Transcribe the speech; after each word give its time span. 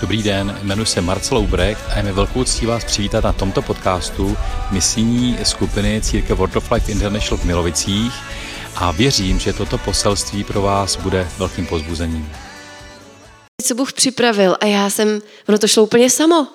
Dobrý 0.00 0.22
den, 0.22 0.58
jmenuji 0.62 0.86
se 0.86 1.00
Marcel 1.00 1.38
Ubrecht 1.38 1.82
a 1.90 1.96
je 1.96 2.02
mi 2.02 2.12
velkou 2.12 2.44
ctí 2.44 2.66
vás 2.66 2.84
přivítat 2.84 3.24
na 3.24 3.32
tomto 3.32 3.62
podcastu 3.62 4.36
misijní 4.70 5.38
skupiny 5.42 6.00
Církev 6.04 6.38
World 6.38 6.56
of 6.56 6.70
Life 6.70 6.92
International 6.92 7.38
v 7.38 7.44
Milovicích 7.44 8.12
a 8.76 8.92
věřím, 8.92 9.38
že 9.38 9.52
toto 9.52 9.78
poselství 9.78 10.44
pro 10.44 10.62
vás 10.62 10.96
bude 10.96 11.28
velkým 11.38 11.66
pozbuzením. 11.66 12.32
Co 13.62 13.74
Bůh 13.74 13.92
připravil 13.92 14.56
a 14.60 14.66
já 14.66 14.90
jsem, 14.90 15.22
ono 15.48 15.58
to 15.58 15.68
šlo 15.68 15.82
úplně 15.82 16.10
samo. 16.10 16.46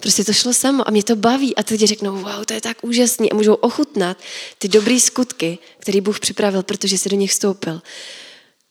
Prostě 0.00 0.24
to 0.24 0.32
šlo 0.32 0.54
samo 0.54 0.88
a 0.88 0.90
mě 0.90 1.02
to 1.02 1.16
baví 1.16 1.56
a 1.56 1.60
lidi 1.70 1.86
řeknou, 1.86 2.12
wow, 2.12 2.44
to 2.46 2.54
je 2.54 2.60
tak 2.60 2.76
úžasný 2.82 3.32
a 3.32 3.34
můžou 3.34 3.54
ochutnat 3.54 4.16
ty 4.58 4.68
dobré 4.68 5.00
skutky, 5.00 5.58
které 5.78 6.00
Bůh 6.00 6.20
připravil, 6.20 6.62
protože 6.62 6.98
si 6.98 7.08
do 7.08 7.16
nich 7.16 7.30
vstoupil. 7.30 7.80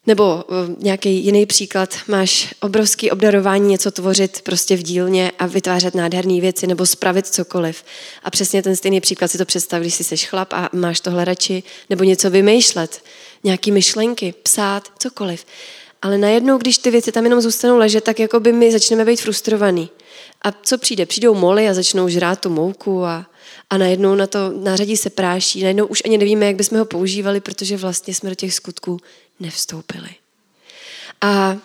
Nebo 0.07 0.43
eh, 0.49 0.75
nějaký 0.77 1.25
jiný 1.25 1.45
příklad, 1.45 1.95
máš 2.07 2.53
obrovský 2.59 3.11
obdarování 3.11 3.67
něco 3.67 3.91
tvořit 3.91 4.41
prostě 4.41 4.75
v 4.75 4.83
dílně 4.83 5.31
a 5.39 5.45
vytvářet 5.45 5.95
nádherné 5.95 6.41
věci 6.41 6.67
nebo 6.67 6.85
spravit 6.85 7.27
cokoliv. 7.27 7.84
A 8.23 8.31
přesně 8.31 8.63
ten 8.63 8.76
stejný 8.76 9.02
příklad 9.02 9.31
si 9.31 9.38
to 9.38 9.45
představ, 9.45 9.81
když 9.81 9.93
jsi 9.93 10.03
seš 10.03 10.27
chlap 10.27 10.53
a 10.53 10.70
máš 10.73 10.99
tohle 10.99 11.26
radši, 11.26 11.63
nebo 11.89 12.03
něco 12.03 12.29
vymýšlet, 12.29 13.02
nějaký 13.43 13.71
myšlenky, 13.71 14.34
psát, 14.43 14.84
cokoliv. 14.99 15.45
Ale 16.02 16.17
najednou, 16.17 16.57
když 16.57 16.77
ty 16.77 16.91
věci 16.91 17.12
tam 17.12 17.23
jenom 17.23 17.41
zůstanou 17.41 17.77
ležet, 17.77 18.04
tak 18.04 18.20
jako 18.20 18.40
by 18.40 18.54
my 18.54 18.71
začneme 18.71 19.05
být 19.05 19.21
frustrovaný. 19.21 19.90
A 20.41 20.51
co 20.51 20.77
přijde? 20.77 21.05
Přijdou 21.05 21.34
moly 21.34 21.70
a 21.70 21.73
začnou 21.73 22.07
žrát 22.07 22.40
tu 22.40 22.49
mouku 22.49 23.05
a, 23.05 23.26
a 23.70 23.77
najednou 23.77 24.15
na 24.15 24.27
to 24.27 24.40
nářadí 24.63 24.98
se 24.98 25.09
práší. 25.09 25.62
Najednou 25.62 25.85
už 25.85 26.01
ani 26.05 26.17
nevíme, 26.17 26.45
jak 26.45 26.55
bychom 26.55 26.77
ho 26.77 26.85
používali, 26.85 27.40
protože 27.40 27.77
vlastně 27.77 28.13
jsme 28.13 28.29
do 28.29 28.35
těch 28.35 28.54
skutků 28.54 28.99
nevstoupili. 29.39 30.09
A 31.21 31.57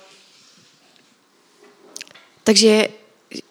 takže 2.44 2.88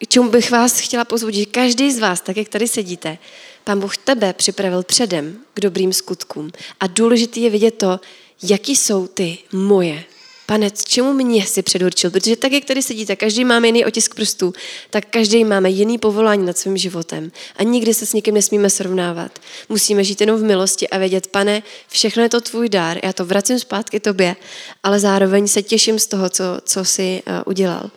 čemu 0.08 0.30
bych 0.30 0.50
vás 0.50 0.80
chtěla 0.80 1.04
pozvodit, 1.04 1.52
každý 1.52 1.92
z 1.92 1.98
vás, 1.98 2.20
tak 2.20 2.36
jak 2.36 2.48
tady 2.48 2.68
sedíte, 2.68 3.18
Pán 3.64 3.80
Bůh 3.80 3.96
tebe 3.96 4.32
připravil 4.32 4.82
předem 4.82 5.40
k 5.54 5.60
dobrým 5.60 5.92
skutkům. 5.92 6.52
A 6.80 6.86
důležité 6.86 7.40
je 7.40 7.50
vidět 7.50 7.70
to, 7.70 8.00
jaký 8.42 8.76
jsou 8.76 9.06
ty 9.06 9.38
moje 9.52 10.04
Pane, 10.50 10.70
čemu 10.70 11.12
mě 11.12 11.46
si 11.46 11.62
předurčil? 11.62 12.10
Protože 12.10 12.36
tak, 12.36 12.52
jak 12.52 12.64
tady 12.64 12.82
sedíte, 12.82 13.16
každý 13.16 13.44
máme 13.44 13.68
jiný 13.68 13.84
otisk 13.84 14.14
prstů, 14.14 14.52
tak 14.90 15.04
každý 15.10 15.44
máme 15.44 15.70
jiný 15.70 15.98
povolání 15.98 16.46
nad 16.46 16.58
svým 16.58 16.76
životem. 16.76 17.32
A 17.56 17.62
nikdy 17.62 17.94
se 17.94 18.06
s 18.06 18.12
nikým 18.12 18.34
nesmíme 18.34 18.70
srovnávat. 18.70 19.38
Musíme 19.68 20.04
žít 20.04 20.20
jenom 20.20 20.40
v 20.40 20.42
milosti 20.42 20.88
a 20.88 20.98
vědět, 20.98 21.26
pane, 21.26 21.62
všechno 21.88 22.22
je 22.22 22.28
to 22.28 22.40
tvůj 22.40 22.68
dár, 22.68 22.98
já 23.02 23.12
to 23.12 23.24
vracím 23.24 23.58
zpátky 23.58 24.00
tobě, 24.00 24.36
ale 24.82 25.00
zároveň 25.00 25.48
se 25.48 25.62
těším 25.62 25.98
z 25.98 26.06
toho, 26.06 26.30
co, 26.30 26.44
co 26.64 26.84
jsi 26.84 27.22
uh, 27.26 27.34
udělal. 27.46 27.90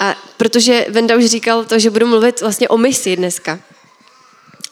A 0.00 0.16
protože 0.36 0.86
Venda 0.88 1.16
už 1.16 1.26
říkal 1.26 1.64
to, 1.64 1.78
že 1.78 1.90
budu 1.90 2.06
mluvit 2.06 2.40
vlastně 2.40 2.68
o 2.68 2.78
misi 2.78 3.16
dneska, 3.16 3.60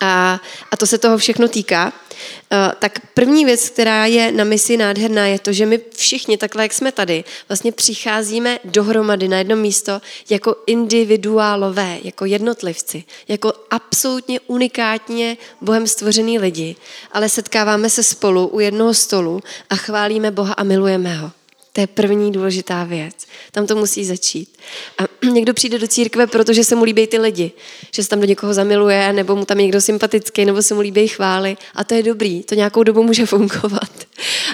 a, 0.01 0.41
a 0.71 0.77
to 0.77 0.87
se 0.87 0.99
toho 0.99 1.19
všechno 1.19 1.49
týká, 1.49 1.87
uh, 1.87 2.59
tak 2.79 2.99
první 3.15 3.45
věc, 3.45 3.69
která 3.69 4.07
je 4.07 4.33
na 4.33 4.45
misi 4.45 4.77
nádherná, 4.77 5.27
je 5.27 5.39
to, 5.39 5.53
že 5.53 5.67
my 5.67 5.81
všichni, 5.97 6.37
takhle 6.37 6.63
jak 6.63 6.73
jsme 6.73 6.93
tady, 6.93 7.25
vlastně 7.49 7.73
přicházíme 7.73 8.59
dohromady 8.65 9.29
na 9.29 9.39
jedno 9.39 9.57
místo 9.57 10.01
jako 10.31 10.57
individuálové, 10.67 11.99
jako 12.03 12.25
jednotlivci, 12.25 13.05
jako 13.29 13.53
absolutně 13.71 14.41
unikátně 14.47 15.37
Bohem 15.61 15.87
stvořený 15.87 16.39
lidi, 16.39 16.77
ale 17.13 17.29
setkáváme 17.29 17.91
se 17.91 18.03
spolu 18.03 18.47
u 18.47 18.61
jednoho 18.61 18.95
stolu 18.95 19.41
a 19.71 19.77
chválíme 19.77 20.31
Boha 20.31 20.55
a 20.55 20.63
milujeme 20.65 21.17
ho. 21.17 21.31
To 21.75 21.81
je 21.81 21.87
první 21.87 22.33
důležitá 22.33 22.85
věc. 22.85 23.15
Tam 23.53 23.67
to 23.67 23.77
musí 23.77 24.05
začít. 24.05 24.59
A 24.99 25.27
někdo 25.31 25.55
přijde 25.55 25.79
do 25.79 25.89
církve, 25.89 26.27
protože 26.27 26.65
se 26.65 26.75
mu 26.75 26.85
líbí 26.85 27.07
ty 27.07 27.19
lidi. 27.19 27.53
Že 27.95 28.03
se 28.03 28.09
tam 28.09 28.21
do 28.21 28.27
někoho 28.27 28.55
zamiluje, 28.55 29.13
nebo 29.13 29.37
mu 29.37 29.45
tam 29.45 29.59
někdo 29.59 29.81
sympatický, 29.81 30.45
nebo 30.45 30.63
se 30.63 30.75
mu 30.75 30.81
líbí 30.81 31.09
chvály. 31.09 31.57
A 31.75 31.85
to 31.85 31.95
je 31.95 32.03
dobrý. 32.03 32.43
To 32.43 32.55
nějakou 32.55 32.83
dobu 32.83 33.03
může 33.03 33.27
fungovat. 33.35 33.91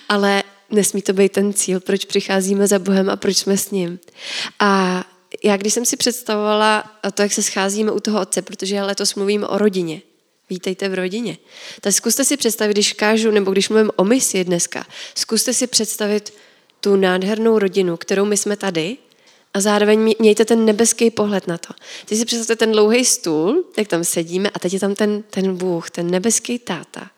Ale 0.09 0.43
nesmí 0.71 1.03
to 1.03 1.13
být 1.13 1.33
ten 1.33 1.53
cíl, 1.53 1.81
proč 1.81 2.05
přicházíme 2.05 2.67
za 2.67 2.79
Bohem 2.79 3.11
a 3.11 3.17
proč 3.17 3.37
jsme 3.37 3.57
s 3.57 3.71
ním. 3.71 3.99
A 4.59 5.05
já 5.45 5.57
když 5.57 5.75
jsem 5.75 5.85
si 5.85 5.97
představovala 5.97 6.85
to, 7.15 7.23
jak 7.23 7.33
se 7.33 7.43
scházíme 7.43 7.93
u 7.93 8.01
toho 8.01 8.21
otce, 8.21 8.43
protože 8.43 8.83
letos 8.83 9.15
mluvím 9.15 9.47
o 9.49 9.59
rodině, 9.59 10.03
Vítejte 10.51 10.89
v 10.89 10.95
rodině. 10.95 11.39
Tak 11.81 11.93
zkuste 11.93 12.25
si 12.25 12.37
představit, 12.37 12.73
když 12.73 12.93
kážu, 12.93 13.31
nebo 13.31 13.51
když 13.51 13.69
mluvím 13.69 13.91
o 13.97 14.05
misi 14.05 14.45
dneska, 14.45 14.87
zkuste 15.15 15.55
si 15.55 15.67
představit 15.67 16.33
tu 16.81 16.97
nádhernou 16.97 17.59
rodinu, 17.59 17.97
kterou 17.97 18.25
my 18.25 18.37
jsme 18.37 18.57
tady, 18.57 18.97
a 19.55 19.61
zároveň 19.61 20.15
mějte 20.19 20.45
ten 20.45 20.65
nebeský 20.65 21.11
pohled 21.11 21.47
na 21.47 21.59
to. 21.59 21.75
Teď 22.07 22.19
si 22.19 22.25
představte 22.25 22.57
ten 22.57 22.73
dlouhý 22.73 23.05
stůl, 23.05 23.65
jak 23.79 23.89
tam 23.89 24.05
sedíme, 24.05 24.51
a 24.51 24.59
teď 24.59 24.73
je 24.73 24.81
tam 24.81 24.95
ten, 24.95 25.23
ten 25.23 25.57
Bůh, 25.57 25.91
ten 25.91 26.11
nebeský 26.11 26.59
táta, 26.59 27.11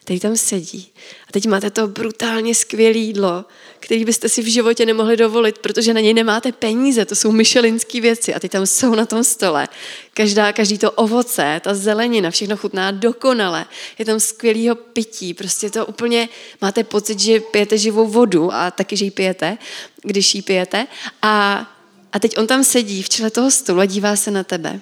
který 0.00 0.20
tam 0.20 0.36
sedí. 0.36 0.88
A 1.28 1.32
teď 1.32 1.46
máte 1.46 1.70
to 1.70 1.88
brutálně 1.88 2.54
skvělé 2.54 2.98
jídlo, 2.98 3.44
který 3.80 4.04
byste 4.04 4.28
si 4.28 4.42
v 4.42 4.52
životě 4.52 4.86
nemohli 4.86 5.16
dovolit, 5.16 5.58
protože 5.58 5.94
na 5.94 6.00
něj 6.00 6.14
nemáte 6.14 6.52
peníze, 6.52 7.04
to 7.04 7.14
jsou 7.14 7.32
myšelinské 7.32 8.00
věci 8.00 8.34
a 8.34 8.38
ty 8.38 8.48
tam 8.48 8.66
jsou 8.66 8.94
na 8.94 9.06
tom 9.06 9.24
stole. 9.24 9.68
Každá, 10.14 10.52
každý 10.52 10.78
to 10.78 10.90
ovoce, 10.90 11.60
ta 11.64 11.74
zelenina, 11.74 12.30
všechno 12.30 12.56
chutná 12.56 12.90
dokonale. 12.90 13.66
Je 13.98 14.04
tam 14.04 14.20
skvělého 14.20 14.74
pití, 14.74 15.34
prostě 15.34 15.70
to 15.70 15.86
úplně, 15.86 16.28
máte 16.60 16.84
pocit, 16.84 17.20
že 17.20 17.40
pijete 17.40 17.78
živou 17.78 18.06
vodu 18.06 18.52
a 18.52 18.70
taky, 18.70 18.96
že 18.96 19.04
ji 19.04 19.10
pijete, 19.10 19.58
když 20.02 20.34
ji 20.34 20.42
pijete. 20.42 20.86
A, 21.22 21.66
a 22.12 22.18
teď 22.18 22.38
on 22.38 22.46
tam 22.46 22.64
sedí 22.64 23.02
v 23.02 23.08
čele 23.08 23.30
toho 23.30 23.50
stolu 23.50 23.80
a 23.80 23.86
dívá 23.86 24.16
se 24.16 24.30
na 24.30 24.44
tebe. 24.44 24.80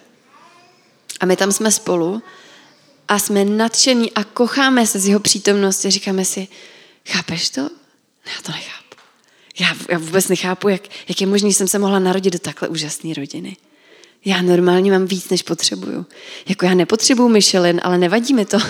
A 1.20 1.26
my 1.26 1.36
tam 1.36 1.52
jsme 1.52 1.72
spolu 1.72 2.22
a 3.08 3.18
jsme 3.18 3.44
nadšení 3.44 4.12
a 4.12 4.24
kocháme 4.24 4.86
se 4.86 4.98
z 4.98 5.06
jeho 5.06 5.20
přítomnosti. 5.20 5.90
Říkáme 5.90 6.24
si, 6.24 6.48
chápeš 7.06 7.50
to? 7.50 7.60
Já 8.26 8.42
to 8.42 8.52
nechápu. 8.52 8.96
Já, 9.60 9.76
já 9.90 9.98
vůbec 9.98 10.28
nechápu, 10.28 10.68
jak, 10.68 10.82
jak 11.08 11.20
je 11.20 11.26
možné, 11.26 11.50
že 11.50 11.54
jsem 11.54 11.68
se 11.68 11.78
mohla 11.78 11.98
narodit 11.98 12.32
do 12.32 12.38
takhle 12.38 12.68
úžasné 12.68 13.14
rodiny. 13.14 13.56
Já 14.24 14.42
normálně 14.42 14.92
mám 14.92 15.06
víc, 15.06 15.28
než 15.28 15.42
potřebuju. 15.42 16.06
Jako 16.48 16.66
já 16.66 16.74
nepotřebuju 16.74 17.28
Michelin, 17.28 17.80
ale 17.84 17.98
nevadí 17.98 18.34
mi 18.34 18.44
to. 18.44 18.58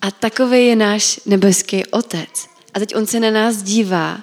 A 0.00 0.10
takový 0.10 0.66
je 0.66 0.76
náš 0.76 1.20
nebeský 1.26 1.86
otec. 1.86 2.48
A 2.74 2.78
teď 2.78 2.96
on 2.96 3.06
se 3.06 3.20
na 3.20 3.30
nás 3.30 3.62
dívá 3.62 4.20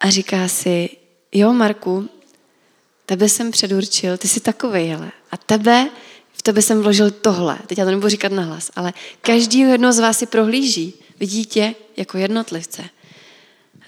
a 0.00 0.10
říká 0.10 0.48
si, 0.48 0.88
jo 1.32 1.52
Marku, 1.52 2.08
tebe 3.06 3.28
jsem 3.28 3.50
předurčil, 3.50 4.18
ty 4.18 4.28
jsi 4.28 4.40
takovej, 4.40 4.88
hele. 4.88 5.12
A 5.30 5.36
tebe 5.36 5.90
tebe 6.48 6.62
jsem 6.62 6.82
vložil 6.82 7.10
tohle. 7.10 7.58
Teď 7.66 7.78
já 7.78 7.84
to 7.84 7.90
nebudu 7.90 8.08
říkat 8.08 8.32
nahlas, 8.32 8.70
ale 8.76 8.92
každý 9.20 9.58
jedno 9.58 9.92
z 9.92 9.98
vás 9.98 10.18
si 10.18 10.26
prohlíží. 10.26 10.94
Vidí 11.20 11.44
tě 11.44 11.74
jako 11.96 12.18
jednotlivce. 12.18 12.84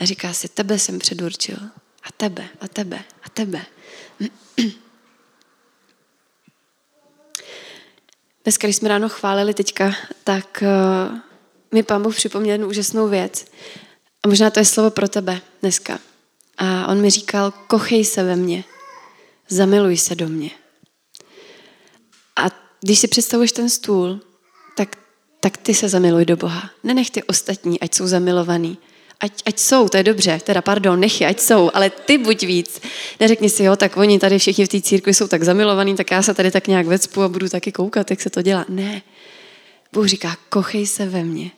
A 0.01 0.05
říká 0.05 0.33
si, 0.33 0.49
tebe 0.49 0.79
jsem 0.79 0.99
předurčil. 0.99 1.57
A 2.03 2.09
tebe, 2.17 2.49
a 2.61 2.69
tebe, 2.69 3.05
a 3.23 3.29
tebe. 3.29 3.63
Dneska, 8.45 8.67
když 8.67 8.77
jsme 8.77 8.89
ráno 8.89 9.09
chválili 9.09 9.55
teďka, 9.55 9.95
tak 10.25 10.63
uh, 10.63 11.19
mi 11.73 11.83
pán 11.83 12.03
Bůh 12.03 12.17
připomněl 12.17 12.53
jednu 12.53 12.69
úžasnou 12.69 13.09
věc. 13.09 13.47
A 14.23 14.29
možná 14.29 14.51
to 14.51 14.61
je 14.61 14.65
slovo 14.65 14.91
pro 14.91 15.09
tebe 15.09 15.41
dneska. 15.61 15.99
A 16.59 16.87
on 16.87 17.01
mi 17.01 17.11
říkal, 17.11 17.51
kochej 17.51 18.05
se 18.05 18.25
ve 18.25 18.37
mně, 18.37 18.65
zamiluj 19.49 19.97
se 19.97 20.15
do 20.15 20.29
mě. 20.29 20.60
A 22.41 22.51
když 22.81 22.99
si 22.99 23.09
představuješ 23.09 23.53
ten 23.53 23.71
stůl, 23.71 24.21
tak, 24.77 24.97
tak 25.41 25.57
ty 25.57 25.75
se 25.75 25.89
zamiluj 25.89 26.25
do 26.25 26.37
Boha. 26.37 26.71
Nenech 26.85 27.11
ty 27.11 27.23
ostatní, 27.23 27.81
ať 27.81 27.95
jsou 27.95 28.07
zamilovaný. 28.07 28.79
Ať, 29.21 29.43
ať 29.47 29.59
jsou, 29.59 29.89
to 29.89 29.97
je 29.97 30.03
dobře, 30.03 30.41
teda 30.45 30.63
pardon, 30.63 31.01
nech 31.01 31.21
je, 31.21 31.27
ať 31.27 31.41
jsou, 31.41 31.71
ale 31.75 31.91
ty 31.91 32.19
buď 32.19 32.43
víc. 32.43 32.81
Neřekni 33.21 33.51
si, 33.51 33.65
jo, 33.65 33.77
tak 33.77 33.97
oni 33.97 34.19
tady 34.19 34.39
všichni 34.39 34.65
v 34.65 34.69
té 34.69 34.81
církvi 34.81 35.15
jsou 35.15 35.29
tak 35.29 35.43
zamilovaní, 35.43 35.97
tak 35.97 36.11
já 36.11 36.23
se 36.23 36.35
tady 36.35 36.51
tak 36.51 36.67
nějak 36.67 36.87
vecpu 36.87 37.23
a 37.23 37.29
budu 37.29 37.49
taky 37.49 37.73
koukat, 37.73 38.11
jak 38.11 38.21
se 38.21 38.31
to 38.31 38.43
dělá. 38.43 38.65
Ne. 38.69 39.03
Bůh 39.93 40.07
říká, 40.07 40.37
kochej 40.49 40.87
se 40.87 41.07
ve 41.07 41.25
mně. 41.25 41.51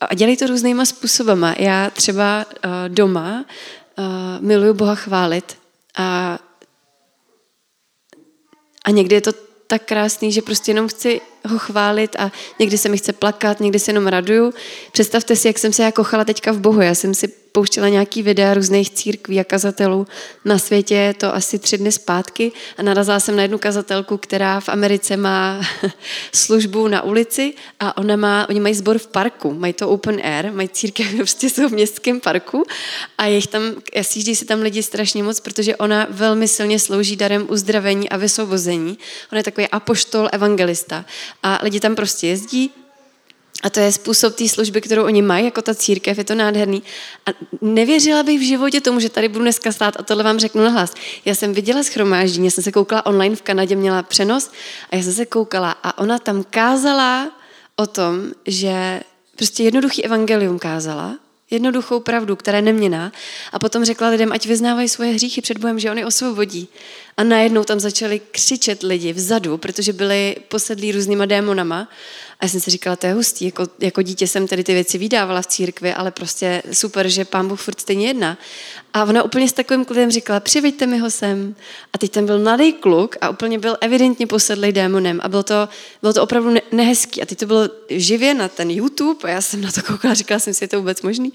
A 0.00 0.14
dělej 0.14 0.36
to 0.36 0.46
různýma 0.46 0.84
způsobama. 0.84 1.54
Já 1.58 1.90
třeba 1.90 2.46
uh, 2.46 2.70
doma 2.88 3.44
uh, 3.98 4.04
miluju 4.40 4.74
Boha 4.74 4.94
chválit 4.94 5.58
a, 5.96 6.38
a 8.84 8.90
někdy 8.90 9.14
je 9.14 9.20
to 9.20 9.32
tak 9.70 9.84
krásný, 9.84 10.32
že 10.32 10.42
prostě 10.42 10.70
jenom 10.70 10.88
chci 10.88 11.20
ho 11.48 11.58
chválit 11.58 12.16
a 12.18 12.32
někdy 12.58 12.78
se 12.78 12.88
mi 12.88 12.98
chce 12.98 13.12
plakat, 13.12 13.60
někdy 13.60 13.78
se 13.78 13.90
jenom 13.90 14.06
raduju. 14.06 14.54
Představte 14.92 15.36
si, 15.36 15.48
jak 15.48 15.58
jsem 15.58 15.72
se 15.72 15.82
já 15.82 15.92
kochala 15.92 16.24
teďka 16.24 16.52
v 16.52 16.58
Bohu. 16.58 16.80
Já 16.80 16.94
jsem 16.94 17.14
si 17.14 17.28
pouštěla 17.52 17.88
nějaký 17.88 18.22
videa 18.22 18.54
různých 18.54 18.90
církví 18.90 19.40
a 19.40 19.44
kazatelů 19.44 20.06
na 20.44 20.58
světě, 20.58 20.94
je 20.94 21.14
to 21.14 21.34
asi 21.34 21.58
tři 21.58 21.78
dny 21.78 21.92
zpátky 21.92 22.52
a 22.78 22.82
narazila 22.82 23.20
jsem 23.20 23.36
na 23.36 23.42
jednu 23.42 23.58
kazatelku, 23.58 24.16
která 24.16 24.60
v 24.60 24.68
Americe 24.68 25.16
má 25.16 25.60
službu 26.34 26.88
na 26.88 27.02
ulici 27.02 27.54
a 27.80 27.96
ona 27.96 28.16
má, 28.16 28.46
oni 28.48 28.60
mají 28.60 28.74
sbor 28.74 28.98
v 28.98 29.06
parku, 29.06 29.54
mají 29.54 29.72
to 29.72 29.88
open 29.88 30.20
air, 30.24 30.52
mají 30.52 30.68
církev, 30.68 31.06
prostě 31.16 31.50
jsou 31.50 31.68
v 31.68 31.72
městském 31.72 32.20
parku 32.20 32.64
a 33.18 33.26
jich 33.26 33.46
tam, 33.46 33.62
sjíždí 34.02 34.36
se 34.36 34.44
tam 34.44 34.60
lidi 34.60 34.82
strašně 34.82 35.22
moc, 35.22 35.40
protože 35.40 35.76
ona 35.76 36.06
velmi 36.10 36.48
silně 36.48 36.78
slouží 36.78 37.16
darem 37.16 37.46
uzdravení 37.50 38.08
a 38.08 38.16
vysvobození. 38.16 38.98
Ona 39.32 39.38
je 39.38 39.44
takový 39.44 39.68
apoštol, 39.68 40.28
evangelista 40.32 41.04
a 41.42 41.58
lidi 41.62 41.80
tam 41.80 41.96
prostě 41.96 42.26
jezdí, 42.26 42.70
a 43.62 43.70
to 43.70 43.80
je 43.80 43.92
způsob 43.92 44.34
té 44.34 44.48
služby, 44.48 44.80
kterou 44.80 45.04
oni 45.04 45.22
mají, 45.22 45.44
jako 45.44 45.62
ta 45.62 45.74
církev, 45.74 46.18
je 46.18 46.24
to 46.24 46.34
nádherný. 46.34 46.82
A 47.26 47.30
nevěřila 47.60 48.22
bych 48.22 48.40
v 48.40 48.46
životě 48.46 48.80
tomu, 48.80 49.00
že 49.00 49.08
tady 49.08 49.28
budu 49.28 49.44
dneska 49.44 49.72
stát 49.72 50.00
a 50.00 50.02
tohle 50.02 50.24
vám 50.24 50.38
řeknu 50.38 50.64
nahlas. 50.64 50.94
Já 51.24 51.34
jsem 51.34 51.52
viděla 51.52 51.82
schromáždění, 51.82 52.44
já 52.44 52.50
jsem 52.50 52.64
se 52.64 52.72
koukala 52.72 53.06
online 53.06 53.36
v 53.36 53.42
Kanadě, 53.42 53.76
měla 53.76 54.02
přenos 54.02 54.50
a 54.90 54.96
já 54.96 55.02
jsem 55.02 55.12
se 55.12 55.26
koukala 55.26 55.70
a 55.82 55.98
ona 55.98 56.18
tam 56.18 56.44
kázala 56.50 57.30
o 57.76 57.86
tom, 57.86 58.32
že 58.46 59.00
prostě 59.36 59.62
jednoduchý 59.62 60.04
evangelium 60.04 60.58
kázala, 60.58 61.16
jednoduchou 61.50 62.00
pravdu, 62.00 62.36
která 62.36 62.58
je 62.58 62.62
neměná 62.62 63.12
a 63.52 63.58
potom 63.58 63.84
řekla 63.84 64.08
lidem, 64.08 64.32
ať 64.32 64.46
vyznávají 64.46 64.88
svoje 64.88 65.12
hříchy 65.12 65.40
před 65.40 65.58
Bohem, 65.58 65.78
že 65.78 65.90
on 65.90 65.98
je 65.98 66.06
osvobodí. 66.06 66.68
A 67.16 67.24
najednou 67.24 67.64
tam 67.64 67.80
začali 67.80 68.20
křičet 68.30 68.82
lidi 68.82 69.12
vzadu, 69.12 69.56
protože 69.56 69.92
byli 69.92 70.36
posedlí 70.48 70.92
různýma 70.92 71.26
démonama 71.26 71.88
a 72.40 72.44
já 72.44 72.48
jsem 72.48 72.60
si 72.60 72.70
říkala, 72.70 72.96
to 72.96 73.06
je 73.06 73.12
hustý, 73.12 73.44
jako, 73.44 73.66
jako 73.78 74.02
dítě 74.02 74.26
jsem 74.26 74.48
tady 74.48 74.64
ty 74.64 74.74
věci 74.74 74.98
vydávala 74.98 75.42
v 75.42 75.46
církvi, 75.46 75.94
ale 75.94 76.10
prostě 76.10 76.62
super, 76.72 77.08
že 77.08 77.24
pán 77.24 77.48
Bůh 77.48 77.60
furt 77.60 77.80
stejně 77.80 78.06
jedna. 78.06 78.38
A 78.94 79.04
ona 79.04 79.22
úplně 79.22 79.48
s 79.48 79.52
takovým 79.52 79.84
klidem 79.84 80.10
říkala, 80.10 80.40
přiveďte 80.40 80.86
mi 80.86 80.98
ho 80.98 81.10
sem. 81.10 81.54
A 81.92 81.98
teď 81.98 82.12
tam 82.12 82.26
byl 82.26 82.38
mladý 82.38 82.72
kluk 82.72 83.16
a 83.20 83.28
úplně 83.28 83.58
byl 83.58 83.76
evidentně 83.80 84.26
posedlý 84.26 84.72
démonem 84.72 85.20
a 85.22 85.28
bylo 85.28 85.42
to, 85.42 85.68
bylo 86.02 86.12
to 86.12 86.22
opravdu 86.22 86.54
nehezký. 86.72 87.22
A 87.22 87.26
teď 87.26 87.38
to 87.38 87.46
bylo 87.46 87.68
živě 87.88 88.34
na 88.34 88.48
ten 88.48 88.70
YouTube 88.70 89.20
a 89.22 89.28
já 89.28 89.40
jsem 89.40 89.60
na 89.60 89.72
to 89.72 89.82
koukala, 89.82 90.14
říkala 90.14 90.38
jsem 90.38 90.54
si, 90.54 90.64
je 90.64 90.68
to 90.68 90.78
vůbec 90.78 91.02
možný. 91.02 91.32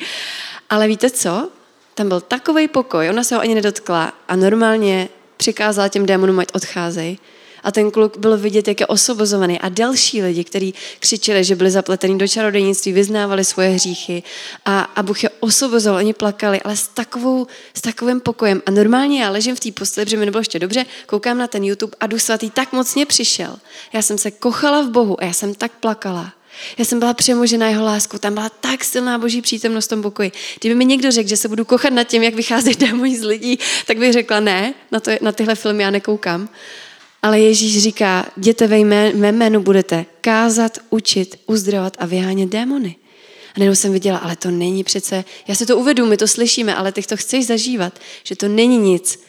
Ale 0.70 0.88
víte 0.88 1.10
co? 1.10 1.50
Tam 1.94 2.08
byl 2.08 2.22
takový 2.22 2.68
pokoj, 2.68 3.10
ona 3.10 3.24
se 3.24 3.36
ho 3.36 3.42
ani 3.42 3.56
nedotkla 3.56 4.14
a 4.28 4.36
normálně 4.36 5.10
přikázala 5.38 5.88
těm 5.88 6.06
démonům, 6.06 6.40
ať 6.40 6.48
odcházejí 6.54 7.20
a 7.66 7.72
ten 7.72 7.92
kluk 7.92 8.18
byl 8.18 8.38
vidět, 8.38 8.68
jak 8.68 8.80
je 8.80 8.88
osvobozovaný. 8.88 9.60
A 9.60 9.70
další 9.70 10.22
lidi, 10.22 10.44
kteří 10.44 10.74
křičeli, 11.00 11.44
že 11.44 11.56
byli 11.56 11.72
zapletení 11.72 12.18
do 12.18 12.28
čarodejnictví, 12.28 12.94
vyznávali 12.94 13.46
svoje 13.46 13.70
hříchy 13.70 14.24
a, 14.66 14.80
a 14.80 15.04
Bůh 15.04 15.24
je 15.24 15.30
osvobozoval, 15.40 16.00
oni 16.00 16.14
plakali, 16.14 16.62
ale 16.62 16.78
s, 16.78 16.88
takovou, 16.88 17.48
s 17.74 17.82
takovým 17.82 18.20
pokojem. 18.20 18.62
A 18.66 18.72
normálně 18.72 19.22
já 19.22 19.30
ležím 19.30 19.56
v 19.56 19.60
té 19.60 19.72
posteli, 19.72 20.06
protože 20.06 20.18
mi 20.18 20.26
nebylo 20.26 20.42
ještě 20.42 20.60
dobře, 20.60 20.86
koukám 21.06 21.38
na 21.38 21.48
ten 21.48 21.64
YouTube 21.64 21.98
a 22.00 22.08
Duch 22.08 22.22
svatý 22.22 22.50
tak 22.50 22.74
mocně 22.74 23.06
přišel. 23.06 23.58
Já 23.94 24.02
jsem 24.02 24.18
se 24.18 24.32
kochala 24.32 24.82
v 24.82 24.90
Bohu 24.90 25.22
a 25.22 25.26
já 25.26 25.34
jsem 25.34 25.56
tak 25.56 25.72
plakala. 25.72 26.34
Já 26.78 26.86
jsem 26.86 27.00
byla 27.00 27.14
přemožena 27.14 27.70
jeho 27.70 27.86
láskou, 27.86 28.18
tam 28.18 28.34
byla 28.34 28.50
tak 28.50 28.84
silná 28.84 29.18
boží 29.18 29.42
přítomnost 29.42 29.86
v 29.86 29.90
tom 29.90 30.02
pokoji. 30.02 30.32
Kdyby 30.60 30.76
mi 30.76 30.86
někdo 30.86 31.12
řekl, 31.12 31.30
že 31.30 31.38
se 31.38 31.48
budu 31.48 31.66
kochat 31.66 31.94
nad 31.94 32.04
tím, 32.04 32.24
jak 32.24 32.36
vycházejí 32.36 32.76
démoni 32.80 33.18
z 33.18 33.24
lidí, 33.24 33.60
tak 33.86 33.98
bych 33.98 34.14
řekla 34.14 34.40
ne, 34.40 34.74
na, 34.92 35.00
to, 35.00 35.12
na 35.22 35.32
tyhle 35.32 35.56
filmy 35.56 35.84
já 35.84 35.90
nekoukám. 35.90 36.50
Ale 37.26 37.40
Ježíš 37.40 37.84
říká, 37.84 38.26
jděte 38.38 38.68
ve 38.68 38.80
jmé, 38.80 39.14
mé 39.14 39.32
jménu 39.32 39.62
budete 39.62 40.06
kázat, 40.22 40.78
učit, 40.90 41.40
uzdravovat 41.46 41.98
a 42.00 42.06
vyhánět 42.06 42.50
démony. 42.50 42.96
A 43.56 43.60
najednou 43.60 43.76
jsem 43.76 43.94
viděla, 43.94 44.18
ale 44.18 44.36
to 44.36 44.52
není 44.52 44.84
přece, 44.84 45.26
já 45.48 45.56
si 45.56 45.66
to 45.66 45.78
uvedu, 45.78 46.06
my 46.06 46.18
to 46.18 46.28
slyšíme, 46.28 46.76
ale 46.76 46.92
ty 46.92 47.04
to 47.04 47.18
chceš 47.18 47.46
zažívat, 47.46 48.00
že 48.24 48.36
to 48.36 48.48
není 48.48 48.78
nic, 48.78 49.20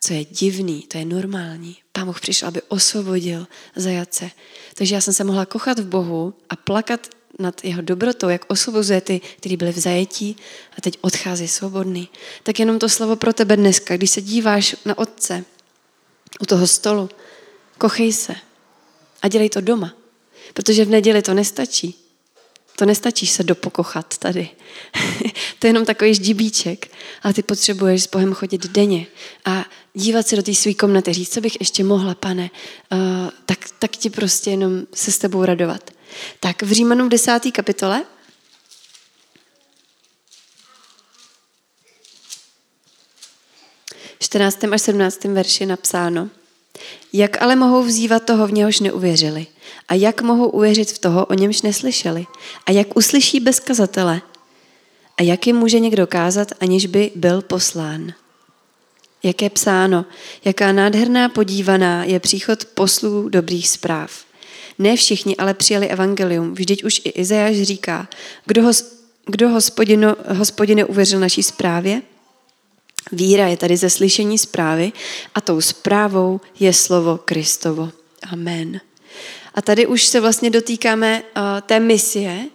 co 0.00 0.12
je 0.12 0.24
divný, 0.24 0.82
to 0.82 0.98
je 0.98 1.04
normální. 1.04 1.76
Pán 1.92 2.06
Boh 2.06 2.20
přišel, 2.20 2.48
aby 2.48 2.62
osvobodil 2.68 3.46
zajatce. 3.76 4.30
Takže 4.74 4.94
já 4.94 5.00
jsem 5.00 5.14
se 5.14 5.24
mohla 5.24 5.46
kochat 5.46 5.78
v 5.78 5.86
Bohu 5.86 6.34
a 6.50 6.56
plakat 6.56 7.06
nad 7.38 7.64
jeho 7.64 7.82
dobrotou, 7.82 8.28
jak 8.28 8.44
osvobozuje 8.48 9.00
ty, 9.00 9.20
kteří 9.36 9.56
byli 9.56 9.72
v 9.72 9.78
zajetí 9.78 10.36
a 10.78 10.80
teď 10.80 10.98
odchází 11.00 11.48
svobodný. 11.48 12.08
Tak 12.42 12.60
jenom 12.60 12.78
to 12.78 12.88
slovo 12.88 13.16
pro 13.16 13.32
tebe 13.32 13.56
dneska, 13.56 13.96
když 13.96 14.10
se 14.10 14.22
díváš 14.22 14.76
na 14.84 14.98
Otce, 14.98 15.44
u 16.40 16.46
toho 16.46 16.66
stolu. 16.66 17.08
Kochej 17.78 18.12
se 18.12 18.34
a 19.22 19.28
dělej 19.28 19.50
to 19.50 19.60
doma. 19.60 19.92
Protože 20.54 20.84
v 20.84 20.88
neděli 20.88 21.22
to 21.22 21.34
nestačí. 21.34 21.94
To 22.76 22.86
nestačí 22.86 23.26
se 23.26 23.42
dopokochat 23.42 24.18
tady. 24.18 24.48
to 25.58 25.66
je 25.66 25.68
jenom 25.68 25.84
takový 25.84 26.14
ždibíček. 26.14 26.90
Ale 27.22 27.34
ty 27.34 27.42
potřebuješ 27.42 28.02
s 28.02 28.06
Bohem 28.06 28.34
chodit 28.34 28.66
denně 28.66 29.06
a 29.44 29.64
dívat 29.94 30.28
se 30.28 30.36
do 30.36 30.42
té 30.42 30.54
své 30.54 30.74
komnaty, 30.74 31.12
říct, 31.12 31.32
co 31.32 31.40
bych 31.40 31.60
ještě 31.60 31.84
mohla, 31.84 32.14
pane, 32.14 32.50
uh, 32.92 32.98
tak, 33.46 33.58
tak 33.78 33.90
ti 33.90 34.10
prostě 34.10 34.50
jenom 34.50 34.82
se 34.94 35.12
s 35.12 35.18
tebou 35.18 35.44
radovat. 35.44 35.90
Tak 36.40 36.62
v 36.62 36.72
Římanům 36.72 37.08
10. 37.08 37.40
kapitole 37.52 38.04
14. 44.22 44.64
až 44.64 44.82
17. 44.82 45.24
verši 45.24 45.66
napsáno. 45.66 46.28
Jak 47.12 47.42
ale 47.42 47.56
mohou 47.56 47.82
vzývat 47.82 48.24
toho, 48.24 48.46
v 48.46 48.52
něhož 48.52 48.80
neuvěřili? 48.80 49.46
A 49.88 49.94
jak 49.94 50.22
mohou 50.22 50.48
uvěřit 50.48 50.92
v 50.92 50.98
toho, 50.98 51.26
o 51.26 51.34
němž 51.34 51.62
neslyšeli? 51.62 52.26
A 52.66 52.72
jak 52.72 52.96
uslyší 52.96 53.40
bez 53.40 53.60
kazatele? 53.60 54.20
A 55.18 55.22
jak 55.22 55.46
jim 55.46 55.56
může 55.56 55.80
někdo 55.80 56.06
kázat, 56.06 56.52
aniž 56.60 56.86
by 56.86 57.10
byl 57.14 57.42
poslán? 57.42 58.12
Jak 59.22 59.42
je 59.42 59.50
psáno, 59.50 60.04
jaká 60.44 60.72
nádherná 60.72 61.28
podívaná 61.28 62.04
je 62.04 62.20
příchod 62.20 62.64
poslů 62.64 63.28
dobrých 63.28 63.68
zpráv. 63.68 64.24
Ne 64.78 64.96
všichni 64.96 65.36
ale 65.36 65.54
přijali 65.54 65.88
evangelium, 65.88 66.54
vždyť 66.54 66.84
už 66.84 67.00
i 67.04 67.08
Izajáš 67.08 67.62
říká, 67.62 68.08
kdo, 68.46 68.72
kdo 69.26 69.48
hospodino, 69.48 70.16
hospodine 70.28 70.84
uvěřil 70.84 71.20
naší 71.20 71.42
zprávě? 71.42 72.02
Víra 73.12 73.46
je 73.46 73.56
tady 73.56 73.76
ze 73.76 73.90
slyšení 73.90 74.38
zprávy 74.38 74.92
a 75.34 75.40
tou 75.40 75.60
zprávou 75.60 76.40
je 76.60 76.72
slovo 76.72 77.18
Kristovo. 77.24 77.90
Amen. 78.32 78.80
A 79.54 79.62
tady 79.62 79.86
už 79.86 80.04
se 80.04 80.20
vlastně 80.20 80.50
dotýkáme 80.50 81.22
uh, 81.22 81.42
té 81.60 81.80
misie, 81.80 82.46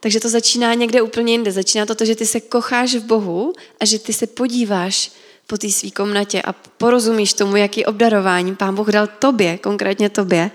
takže 0.00 0.20
to 0.20 0.28
začíná 0.28 0.74
někde 0.74 1.02
úplně 1.02 1.32
jinde. 1.32 1.52
Začíná 1.52 1.86
to, 1.86 1.94
to, 1.94 2.04
že 2.04 2.16
ty 2.16 2.26
se 2.26 2.40
kocháš 2.40 2.94
v 2.94 3.04
Bohu 3.04 3.52
a 3.80 3.84
že 3.84 3.98
ty 3.98 4.12
se 4.12 4.26
podíváš 4.26 5.12
po 5.46 5.58
té 5.58 5.70
svý 5.70 5.90
komnatě 5.90 6.42
a 6.42 6.52
porozumíš 6.52 7.32
tomu, 7.32 7.56
jaký 7.56 7.84
obdarování 7.84 8.56
Pán 8.56 8.74
Bůh 8.74 8.88
dal 8.88 9.06
tobě, 9.18 9.58
konkrétně 9.58 10.08
tobě 10.08 10.50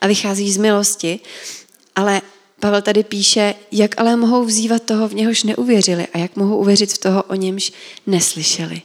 a 0.00 0.06
vycházíš 0.06 0.54
z 0.54 0.56
milosti. 0.56 1.20
Ale 1.96 2.22
Pavel 2.60 2.82
tady 2.82 3.04
píše, 3.04 3.54
jak 3.72 4.00
ale 4.00 4.16
mohou 4.16 4.44
vzývat 4.44 4.82
toho, 4.82 5.08
v 5.08 5.14
něhož 5.14 5.42
neuvěřili 5.42 6.06
a 6.12 6.18
jak 6.18 6.36
mohou 6.36 6.56
uvěřit 6.56 6.92
v 6.92 6.98
toho, 6.98 7.22
o 7.22 7.34
němž 7.34 7.72
neslyšeli. 8.06 8.82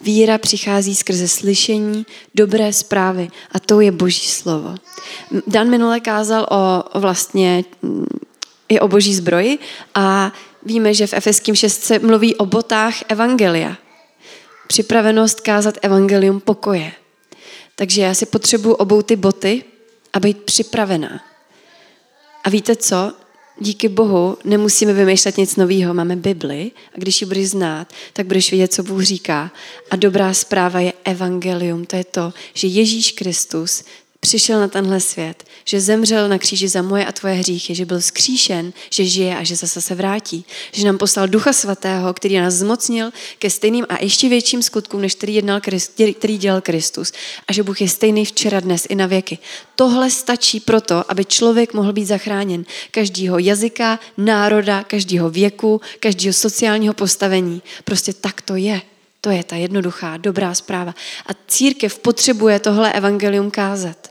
Víra 0.00 0.38
přichází 0.38 0.94
skrze 0.94 1.28
slyšení 1.28 2.06
dobré 2.34 2.72
zprávy 2.72 3.28
a 3.52 3.58
to 3.58 3.80
je 3.80 3.92
boží 3.92 4.28
slovo. 4.28 4.74
Dan 5.46 5.70
minule 5.70 6.00
kázal 6.00 6.46
o, 6.50 6.84
o 6.92 7.00
vlastně 7.00 7.64
mm, 7.82 8.06
i 8.68 8.80
o 8.80 8.88
boží 8.88 9.14
zbroji 9.14 9.58
a 9.94 10.32
víme, 10.62 10.94
že 10.94 11.06
v 11.06 11.12
Efeským 11.12 11.54
6 11.54 11.82
se 11.82 11.98
mluví 11.98 12.36
o 12.36 12.46
botách 12.46 12.94
evangelia. 13.08 13.76
Připravenost 14.68 15.40
kázat 15.40 15.78
evangelium 15.82 16.40
pokoje. 16.40 16.92
Takže 17.76 18.02
já 18.02 18.14
si 18.14 18.26
potřebuji 18.26 18.74
obou 18.74 19.02
ty 19.02 19.16
boty 19.16 19.64
a 20.12 20.20
být 20.20 20.42
připravená. 20.42 21.20
A 22.46 22.50
víte 22.50 22.76
co? 22.76 23.12
Díky 23.60 23.88
Bohu 23.88 24.36
nemusíme 24.44 24.92
vymýšlet 24.92 25.36
nic 25.36 25.56
nového. 25.56 25.94
Máme 25.94 26.16
Bibli 26.16 26.70
a 26.94 26.98
když 26.98 27.20
ji 27.20 27.26
budeš 27.26 27.48
znát, 27.48 27.92
tak 28.12 28.26
budeš 28.26 28.50
vědět, 28.50 28.72
co 28.72 28.82
Bůh 28.82 29.02
říká. 29.02 29.50
A 29.90 29.96
dobrá 29.96 30.34
zpráva 30.34 30.80
je 30.80 30.92
evangelium. 31.04 31.84
To 31.84 31.96
je 31.96 32.04
to, 32.04 32.32
že 32.54 32.66
Ježíš 32.66 33.12
Kristus 33.12 33.84
přišel 34.20 34.60
na 34.60 34.68
tenhle 34.68 35.00
svět, 35.00 35.44
že 35.64 35.80
zemřel 35.80 36.28
na 36.28 36.38
kříži 36.38 36.68
za 36.68 36.82
moje 36.82 37.06
a 37.06 37.12
tvoje 37.12 37.34
hříchy, 37.34 37.74
že 37.74 37.84
byl 37.84 38.00
skříšen, 38.00 38.72
že 38.90 39.04
žije 39.04 39.36
a 39.36 39.44
že 39.44 39.56
zase 39.56 39.82
se 39.82 39.94
vrátí. 39.94 40.44
Že 40.72 40.86
nám 40.86 40.98
poslal 40.98 41.28
Ducha 41.28 41.52
Svatého, 41.52 42.14
který 42.14 42.36
nás 42.36 42.54
zmocnil 42.54 43.10
ke 43.38 43.50
stejným 43.50 43.86
a 43.88 44.02
ještě 44.02 44.28
větším 44.28 44.62
skutkům, 44.62 45.00
než 45.00 45.14
který, 45.14 45.34
jednal, 45.34 45.60
který 46.18 46.38
dělal 46.38 46.60
Kristus. 46.60 47.12
A 47.48 47.52
že 47.52 47.62
Bůh 47.62 47.80
je 47.80 47.88
stejný 47.88 48.24
včera, 48.24 48.60
dnes 48.60 48.86
i 48.88 48.94
na 48.94 49.06
věky. 49.06 49.38
Tohle 49.76 50.10
stačí 50.10 50.60
proto, 50.60 51.10
aby 51.10 51.24
člověk 51.24 51.74
mohl 51.74 51.92
být 51.92 52.04
zachráněn. 52.04 52.64
Každýho 52.90 53.38
jazyka, 53.38 54.00
národa, 54.16 54.84
každýho 54.84 55.30
věku, 55.30 55.80
každého 56.00 56.32
sociálního 56.32 56.94
postavení. 56.94 57.62
Prostě 57.84 58.12
tak 58.12 58.42
to 58.42 58.56
je. 58.56 58.80
To 59.26 59.30
je 59.30 59.44
ta 59.44 59.56
jednoduchá, 59.56 60.16
dobrá 60.16 60.54
zpráva. 60.54 60.94
A 61.26 61.30
církev 61.46 61.98
potřebuje 61.98 62.58
tohle 62.60 62.92
evangelium 62.92 63.50
kázat. 63.50 64.10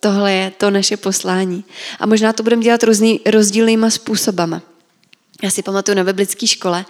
Tohle 0.00 0.32
je 0.32 0.50
to 0.50 0.70
naše 0.70 0.96
poslání. 0.96 1.64
A 2.00 2.06
možná 2.06 2.32
to 2.32 2.42
budeme 2.42 2.62
dělat 2.62 2.82
různý, 2.82 3.20
rozdílnýma 3.26 3.90
způsobama. 3.90 4.62
Já 5.42 5.50
si 5.50 5.62
pamatuju 5.62 5.96
na 5.96 6.04
biblické 6.04 6.46
škole, 6.46 6.84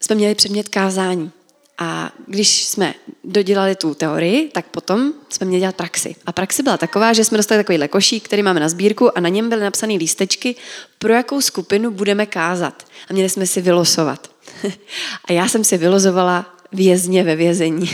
jsme 0.00 0.16
měli 0.16 0.34
předmět 0.34 0.68
kázání. 0.68 1.30
A 1.78 2.12
když 2.26 2.64
jsme 2.64 2.94
dodělali 3.24 3.76
tu 3.76 3.94
teorii, 3.94 4.48
tak 4.48 4.66
potom 4.66 5.12
jsme 5.28 5.46
měli 5.46 5.60
dělat 5.60 5.76
praxi. 5.76 6.16
A 6.26 6.32
praxi 6.32 6.62
byla 6.62 6.76
taková, 6.76 7.12
že 7.12 7.24
jsme 7.24 7.36
dostali 7.36 7.64
takový 7.64 7.88
košík, 7.88 8.24
který 8.24 8.42
máme 8.42 8.60
na 8.60 8.68
sbírku 8.68 9.18
a 9.18 9.20
na 9.20 9.28
něm 9.28 9.48
byly 9.48 9.62
napsané 9.62 9.94
lístečky, 9.94 10.56
pro 10.98 11.12
jakou 11.12 11.40
skupinu 11.40 11.90
budeme 11.90 12.26
kázat. 12.26 12.86
A 13.10 13.12
měli 13.12 13.28
jsme 13.28 13.46
si 13.46 13.60
vylosovat. 13.60 14.31
a 15.24 15.32
já 15.32 15.48
jsem 15.48 15.64
si 15.64 15.78
vylozovala 15.78 16.56
vězně 16.72 17.24
ve 17.24 17.36
vězení. 17.36 17.90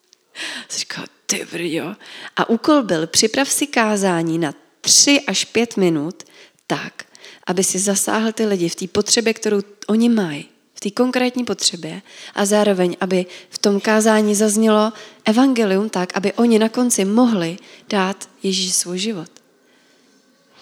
Říkala, 0.70 1.06
ty 1.26 1.46
brďo. 1.52 1.94
A 2.36 2.48
úkol 2.48 2.82
byl, 2.82 3.06
připrav 3.06 3.48
si 3.48 3.66
kázání 3.66 4.38
na 4.38 4.54
tři 4.80 5.20
až 5.26 5.44
pět 5.44 5.76
minut 5.76 6.22
tak, 6.66 7.04
aby 7.46 7.64
si 7.64 7.78
zasáhl 7.78 8.32
ty 8.32 8.46
lidi 8.46 8.68
v 8.68 8.74
té 8.74 8.86
potřebě, 8.86 9.34
kterou 9.34 9.62
oni 9.86 10.08
mají 10.08 10.48
v 10.74 10.80
té 10.80 10.90
konkrétní 10.90 11.44
potřebě 11.44 12.02
a 12.34 12.46
zároveň, 12.46 12.96
aby 13.00 13.26
v 13.50 13.58
tom 13.58 13.80
kázání 13.80 14.34
zaznělo 14.34 14.92
evangelium 15.24 15.88
tak, 15.88 16.16
aby 16.16 16.32
oni 16.32 16.58
na 16.58 16.68
konci 16.68 17.04
mohli 17.04 17.58
dát 17.88 18.28
Ježíši 18.42 18.72
svůj 18.72 18.98
život. 18.98 19.30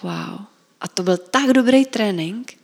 Wow. 0.03 0.41
A 0.81 0.89
to 0.89 1.03
byl 1.03 1.17
tak 1.17 1.51
dobrý 1.51 1.87
trénink, 1.87 2.55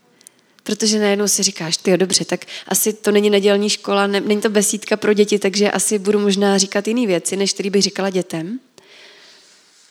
protože 0.71 0.99
najednou 0.99 1.29
si 1.29 1.43
říkáš, 1.43 1.77
ty 1.77 1.97
dobře, 1.97 2.25
tak 2.25 2.47
asi 2.69 2.93
to 2.93 3.11
není 3.11 3.31
nedělní 3.31 3.71
škola, 3.71 4.07
ne, 4.07 4.21
není 4.21 4.41
to 4.41 4.49
besídka 4.49 4.97
pro 4.97 5.13
děti, 5.13 5.39
takže 5.39 5.71
asi 5.71 5.99
budu 5.99 6.19
možná 6.19 6.59
říkat 6.59 6.89
jiné 6.89 7.07
věci, 7.07 7.37
než 7.37 7.53
který 7.53 7.71
bych 7.71 7.83
říkala 7.83 8.11
dětem. 8.11 8.61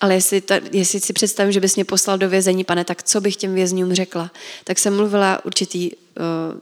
Ale 0.02 0.14
jestli, 0.14 0.42
ta, 0.42 0.60
jestli 0.72 1.00
si 1.00 1.14
představím, 1.14 1.52
že 1.52 1.60
bys 1.60 1.76
mě 1.76 1.86
poslal 1.86 2.18
do 2.18 2.30
vězení, 2.30 2.64
pane, 2.64 2.86
tak 2.86 3.04
co 3.04 3.22
bych 3.22 3.36
těm 3.36 3.56
vězňům 3.56 3.94
řekla? 3.94 4.32
Tak 4.64 4.80
jsem 4.80 4.96
mluvila 4.96 5.46
určitý 5.46 5.92
uh, 5.92 6.60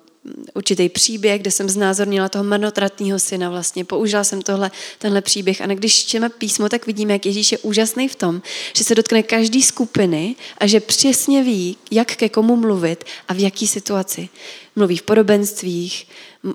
určitý 0.54 0.90
příběh, 0.90 1.42
kde 1.42 1.52
jsem 1.52 1.70
znázornila 1.70 2.30
toho 2.30 2.44
marnotratného 2.44 3.20
syna 3.20 3.50
vlastně. 3.50 3.86
Použila 3.86 4.24
jsem 4.24 4.42
tohle, 4.42 4.72
tenhle 5.00 5.22
příběh. 5.22 5.62
A 5.62 5.66
když 5.68 6.06
čteme 6.06 6.30
písmo, 6.30 6.70
tak 6.70 6.88
vidíme, 6.88 7.14
jak 7.14 7.26
Ježíš 7.26 7.52
je 7.52 7.58
úžasný 7.58 8.08
v 8.08 8.16
tom, 8.16 8.42
že 8.78 8.84
se 8.84 8.96
dotkne 8.96 9.24
každé 9.24 9.62
skupiny 9.62 10.36
a 10.58 10.68
že 10.68 10.80
přesně 10.80 11.44
ví, 11.44 11.78
jak 11.92 12.16
ke 12.16 12.30
komu 12.30 12.56
mluvit 12.56 13.04
a 13.28 13.34
v 13.34 13.40
jaký 13.40 13.68
situaci. 13.68 14.30
Mluví 14.76 14.98
v 14.98 15.02
podobenstvích, 15.02 16.08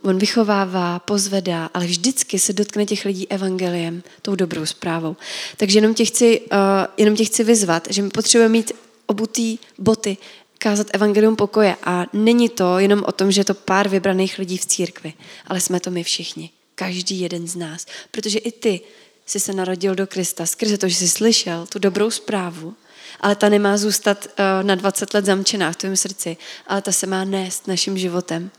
on 0.03 0.19
vychovává, 0.19 0.99
pozvedá, 0.99 1.71
ale 1.75 1.87
vždycky 1.87 2.39
se 2.39 2.53
dotkne 2.53 2.87
těch 2.87 3.05
lidí 3.05 3.31
evangeliem, 3.31 4.03
tou 4.23 4.35
dobrou 4.35 4.67
zprávou. 4.67 5.17
Takže 5.57 5.79
jenom 5.79 5.95
tě 5.95 6.05
chci, 6.05 6.41
uh, 6.41 6.57
jenom 6.97 7.17
tě 7.17 7.25
chci 7.25 7.45
vyzvat, 7.45 7.89
že 7.91 8.03
my 8.03 8.11
potřebujeme 8.11 8.53
mít 8.53 8.73
obutý 9.07 9.59
boty, 9.79 10.17
kázat 10.63 10.87
evangelium 10.95 11.37
pokoje. 11.37 11.77
A 11.85 12.07
není 12.13 12.49
to 12.49 12.79
jenom 12.79 13.03
o 13.07 13.13
tom, 13.13 13.33
že 13.33 13.41
je 13.41 13.45
to 13.45 13.55
pár 13.55 13.89
vybraných 13.89 14.39
lidí 14.39 14.59
v 14.59 14.67
církvi, 14.67 15.13
ale 15.47 15.61
jsme 15.61 15.81
to 15.81 15.91
my 15.91 16.05
všichni. 16.05 16.51
Každý 16.75 17.21
jeden 17.21 17.49
z 17.49 17.57
nás. 17.57 17.87
Protože 18.11 18.39
i 18.39 18.53
ty 18.53 18.81
jsi 19.27 19.41
se 19.41 19.53
narodil 19.53 19.95
do 19.95 20.07
Krista 20.07 20.47
skrze 20.47 20.79
to, 20.79 20.89
že 20.89 20.95
jsi 20.95 21.09
slyšel 21.09 21.67
tu 21.67 21.79
dobrou 21.79 22.11
zprávu, 22.11 22.75
ale 23.21 23.35
ta 23.37 23.49
nemá 23.49 23.77
zůstat 23.77 24.27
uh, 24.27 24.67
na 24.67 24.75
20 24.75 25.15
let 25.15 25.25
zamčená 25.25 25.73
v 25.73 25.77
tvém 25.77 25.97
srdci, 25.97 26.37
ale 26.67 26.83
ta 26.83 26.93
se 26.93 27.07
má 27.07 27.25
nést 27.25 27.69
naším 27.69 27.99
životem. 27.99 28.51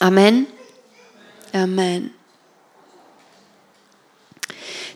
Amen. 0.00 0.46
Amen. 1.62 2.19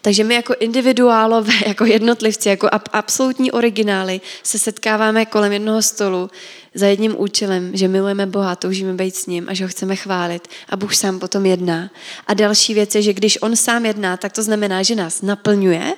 Takže 0.04 0.24
my 0.24 0.34
jako 0.34 0.54
individuálové, 0.60 1.52
jako 1.66 1.84
jednotlivci, 1.84 2.48
jako 2.48 2.68
absolutní 2.92 3.52
originály 3.52 4.20
se 4.42 4.58
setkáváme 4.58 5.26
kolem 5.26 5.52
jednoho 5.52 5.82
stolu 5.82 6.30
za 6.74 6.86
jedním 6.86 7.20
účelem, 7.20 7.76
že 7.76 7.88
milujeme 7.88 8.26
Boha, 8.26 8.56
toužíme 8.56 8.92
být 8.92 9.16
s 9.16 9.26
ním 9.26 9.48
a 9.48 9.54
že 9.54 9.64
ho 9.64 9.68
chceme 9.68 9.96
chválit. 9.96 10.48
A 10.68 10.76
Bůh 10.76 10.94
sám 10.94 11.18
potom 11.18 11.46
jedná. 11.46 11.90
A 12.26 12.34
další 12.34 12.74
věc 12.74 12.94
je, 12.94 13.02
že 13.02 13.12
když 13.12 13.42
on 13.42 13.56
sám 13.56 13.86
jedná, 13.86 14.16
tak 14.16 14.32
to 14.32 14.42
znamená, 14.42 14.82
že 14.82 14.94
nás 14.94 15.22
naplňuje 15.22 15.94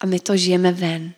a 0.00 0.06
my 0.06 0.20
to 0.20 0.36
žijeme 0.36 0.72
ven. 0.72 1.12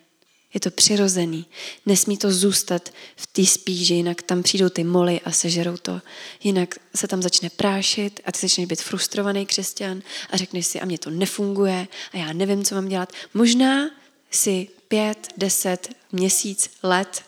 Je 0.57 0.61
to 0.61 0.71
přirozený. 0.71 1.45
Nesmí 1.85 2.17
to 2.17 2.31
zůstat 2.31 2.89
v 3.15 3.27
té 3.27 3.45
spíži, 3.45 3.93
jinak 3.93 4.21
tam 4.21 4.43
přijdou 4.43 4.69
ty 4.69 4.83
moly 4.83 5.21
a 5.21 5.31
sežerou 5.31 5.77
to. 5.77 6.01
Jinak 6.43 6.75
se 6.95 7.07
tam 7.07 7.21
začne 7.21 7.49
prášit 7.49 8.19
a 8.25 8.31
ty 8.31 8.39
začneš 8.39 8.67
být 8.67 8.81
frustrovaný 8.81 9.45
křesťan 9.45 10.01
a 10.29 10.37
řekneš 10.37 10.67
si, 10.67 10.79
a 10.79 10.85
mě 10.85 10.97
to 10.97 11.09
nefunguje 11.09 11.87
a 12.13 12.17
já 12.17 12.33
nevím, 12.33 12.63
co 12.63 12.75
mám 12.75 12.87
dělat. 12.87 13.13
Možná 13.33 13.89
si 14.31 14.67
pět, 14.87 15.27
deset, 15.37 15.89
měsíc, 16.11 16.69
let, 16.83 17.21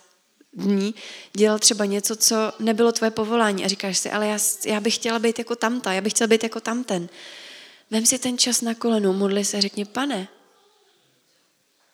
dní 0.53 0.95
dělal 1.33 1.59
třeba 1.59 1.85
něco, 1.85 2.15
co 2.15 2.35
nebylo 2.59 2.91
tvoje 2.91 3.11
povolání 3.11 3.65
a 3.65 3.67
říkáš 3.67 3.97
si, 3.97 4.11
ale 4.11 4.27
já, 4.27 4.37
já 4.65 4.79
bych 4.79 4.95
chtěla 4.95 5.19
být 5.19 5.39
jako 5.39 5.55
tamta, 5.55 5.93
já 5.93 6.01
bych 6.01 6.13
chtěla 6.13 6.27
být 6.27 6.43
jako 6.43 6.59
tamten. 6.59 7.09
Vem 7.91 8.05
si 8.05 8.19
ten 8.19 8.37
čas 8.37 8.61
na 8.61 8.73
kolenu, 8.73 9.13
modli 9.13 9.45
se, 9.45 9.61
řekni, 9.61 9.85
pane, 9.85 10.27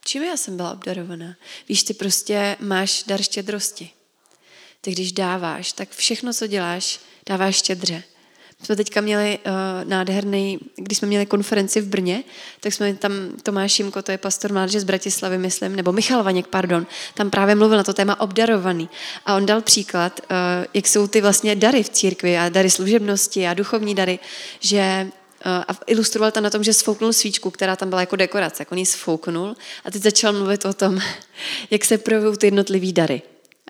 Čím 0.08 0.24
já 0.24 0.38
jsem 0.38 0.58
byla 0.58 0.72
obdarovaná? 0.72 1.36
Víš, 1.70 1.84
ty 1.84 1.94
prostě 1.94 2.58
máš 2.60 3.04
dar 3.08 3.22
štědrosti. 3.22 3.90
Ty 4.82 4.92
když 4.92 5.12
dáváš, 5.12 5.72
tak 5.72 5.90
všechno, 5.90 6.34
co 6.34 6.48
děláš, 6.48 7.00
dáváš 7.30 7.56
štědře. 7.56 8.04
My 8.60 8.66
jsme 8.66 8.76
teďka 8.76 9.02
měli 9.02 9.40
uh, 9.46 9.90
nádherný, 9.90 10.60
když 10.76 10.98
jsme 10.98 11.08
měli 11.08 11.26
konferenci 11.26 11.82
v 11.82 11.88
Brně, 11.88 12.24
tak 12.60 12.74
jsme 12.74 12.94
tam, 12.94 13.12
Tomáš 13.44 13.80
Jimko, 13.80 14.02
to 14.02 14.12
je 14.12 14.18
pastor 14.18 14.54
mládeže 14.54 14.80
z 14.80 14.84
Bratislavy, 14.84 15.38
myslím, 15.38 15.76
nebo 15.76 15.92
Michal 15.92 16.24
Vaněk, 16.24 16.48
pardon, 16.48 16.88
tam 17.14 17.30
právě 17.30 17.56
mluvil 17.56 17.78
na 17.78 17.84
to 17.84 17.94
téma 17.94 18.20
obdarovaný. 18.20 18.90
A 19.26 19.36
on 19.36 19.46
dal 19.46 19.62
příklad, 19.62 20.20
uh, 20.20 20.38
jak 20.74 20.88
jsou 20.88 21.08
ty 21.08 21.22
vlastně 21.22 21.56
dary 21.56 21.84
v 21.84 21.90
církvi 21.90 22.38
a 22.38 22.50
dary 22.50 22.70
služebnosti 22.70 23.48
a 23.48 23.54
duchovní 23.54 23.96
dary, 23.96 24.20
že 24.60 25.08
a 25.46 25.78
ilustroval 25.88 26.32
to 26.32 26.42
na 26.42 26.50
tom, 26.50 26.64
že 26.64 26.74
sfouknul 26.74 27.14
svíčku, 27.14 27.52
která 27.52 27.76
tam 27.76 27.90
byla 27.90 28.02
jako 28.02 28.16
dekorace. 28.16 28.62
Jak 28.62 28.72
on 28.72 28.78
ji 28.78 28.86
sfouknul 28.86 29.56
a 29.86 29.92
teď 29.92 30.02
začal 30.02 30.34
mluvit 30.34 30.66
o 30.66 30.74
tom, 30.74 31.00
jak 31.72 31.86
se 31.86 31.98
projevují 31.98 32.38
ty 32.38 32.48
jednotlivý 32.48 32.94
dary. 32.94 33.22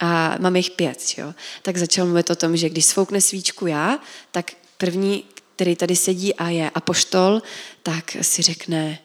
A 0.01 0.35
mám 0.39 0.55
jich 0.55 0.71
pět, 0.71 1.03
jo? 1.17 1.33
Tak 1.61 1.77
začal 1.77 2.05
mluvit 2.05 2.29
o 2.29 2.35
tom, 2.35 2.57
že 2.57 2.69
když 2.69 2.85
sfoukne 2.85 3.21
svíčku 3.21 3.67
já, 3.67 3.99
tak 4.31 4.51
první, 4.77 5.23
který 5.55 5.75
tady 5.75 5.95
sedí 5.95 6.35
a 6.35 6.49
je 6.49 6.69
apoštol, 6.69 7.41
tak 7.83 8.17
si 8.21 8.41
řekne, 8.41 8.99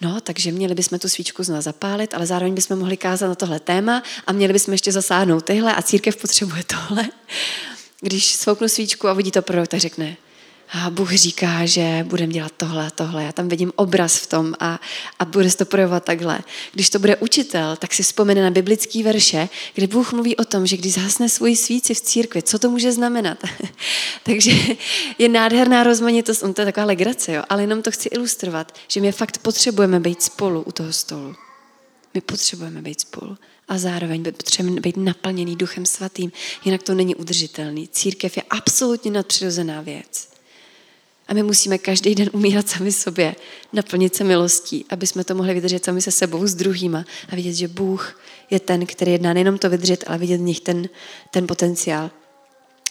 No, 0.00 0.20
takže 0.20 0.52
měli 0.52 0.74
bychom 0.74 0.98
tu 0.98 1.08
svíčku 1.08 1.42
znovu 1.42 1.62
zapálit, 1.62 2.14
ale 2.14 2.26
zároveň 2.26 2.54
bychom 2.54 2.78
mohli 2.78 2.96
kázat 2.96 3.28
na 3.28 3.34
tohle 3.34 3.60
téma 3.60 4.02
a 4.26 4.32
měli 4.32 4.52
bychom 4.52 4.74
ještě 4.74 4.92
zasáhnout 4.92 5.44
tyhle 5.44 5.74
a 5.74 5.82
církev 5.82 6.16
potřebuje 6.16 6.64
tohle. 6.64 7.08
Když 8.00 8.32
svouknu 8.34 8.68
svíčku 8.68 9.08
a 9.08 9.12
vidí 9.12 9.30
to 9.30 9.42
prorok, 9.42 9.68
tak 9.68 9.80
řekne, 9.80 10.16
a 10.72 10.90
Bůh 10.90 11.12
říká, 11.12 11.66
že 11.66 12.04
budeme 12.08 12.32
dělat 12.32 12.52
tohle 12.56 12.90
tohle. 12.90 13.24
Já 13.24 13.32
tam 13.32 13.48
vidím 13.48 13.72
obraz 13.76 14.16
v 14.16 14.26
tom 14.26 14.54
a, 14.60 14.80
a 15.18 15.24
bude 15.24 15.50
se 15.50 15.56
to 15.56 15.64
projevovat 15.64 16.04
takhle. 16.04 16.40
Když 16.72 16.90
to 16.90 16.98
bude 16.98 17.16
učitel, 17.16 17.76
tak 17.76 17.94
si 17.94 18.02
vzpomene 18.02 18.42
na 18.42 18.50
biblický 18.50 19.02
verše, 19.02 19.48
kde 19.74 19.86
Bůh 19.86 20.12
mluví 20.12 20.36
o 20.36 20.44
tom, 20.44 20.66
že 20.66 20.76
když 20.76 20.92
zhasne 20.92 21.28
svoji 21.28 21.56
svíci 21.56 21.94
v 21.94 22.00
církvi, 22.00 22.42
co 22.42 22.58
to 22.58 22.70
může 22.70 22.92
znamenat? 22.92 23.38
Takže 24.22 24.52
je 25.18 25.28
nádherná 25.28 25.84
rozmanitost, 25.84 26.42
on 26.42 26.54
to 26.54 26.60
je 26.60 26.66
taková 26.66 26.86
legrace, 26.86 27.32
jo? 27.32 27.42
ale 27.48 27.62
jenom 27.62 27.82
to 27.82 27.90
chci 27.90 28.08
ilustrovat, 28.08 28.74
že 28.88 29.00
my 29.00 29.12
fakt 29.12 29.38
potřebujeme 29.38 30.00
být 30.00 30.22
spolu 30.22 30.62
u 30.62 30.72
toho 30.72 30.92
stolu. 30.92 31.34
My 32.14 32.20
potřebujeme 32.20 32.82
být 32.82 33.00
spolu 33.00 33.36
a 33.68 33.78
zároveň 33.78 34.24
potřebujeme 34.24 34.80
být 34.80 34.96
naplněný 34.96 35.56
Duchem 35.56 35.86
Svatým, 35.86 36.32
jinak 36.64 36.82
to 36.82 36.94
není 36.94 37.14
udržitelný. 37.14 37.88
Církev 37.88 38.36
je 38.36 38.42
absolutně 38.50 39.10
nadpřirozená 39.10 39.80
věc. 39.80 40.31
A 41.32 41.34
my 41.34 41.42
musíme 41.42 41.78
každý 41.78 42.14
den 42.14 42.30
umírat 42.32 42.68
sami 42.68 42.92
sobě, 42.92 43.36
naplnit 43.72 44.14
se 44.14 44.24
milostí, 44.24 44.84
aby 44.88 45.06
jsme 45.06 45.24
to 45.24 45.34
mohli 45.34 45.54
vydržet 45.54 45.84
sami 45.84 46.02
se 46.02 46.10
sebou, 46.10 46.46
s 46.46 46.54
druhýma 46.54 47.04
a 47.32 47.36
vidět, 47.36 47.52
že 47.52 47.68
Bůh 47.68 48.20
je 48.50 48.60
ten, 48.60 48.86
který 48.86 49.12
jedná 49.12 49.32
nejenom 49.32 49.58
to 49.58 49.70
vydržet, 49.70 50.04
ale 50.06 50.18
vidět 50.18 50.36
v 50.36 50.40
nich 50.40 50.60
ten, 50.60 50.88
ten 51.30 51.46
potenciál. 51.46 52.10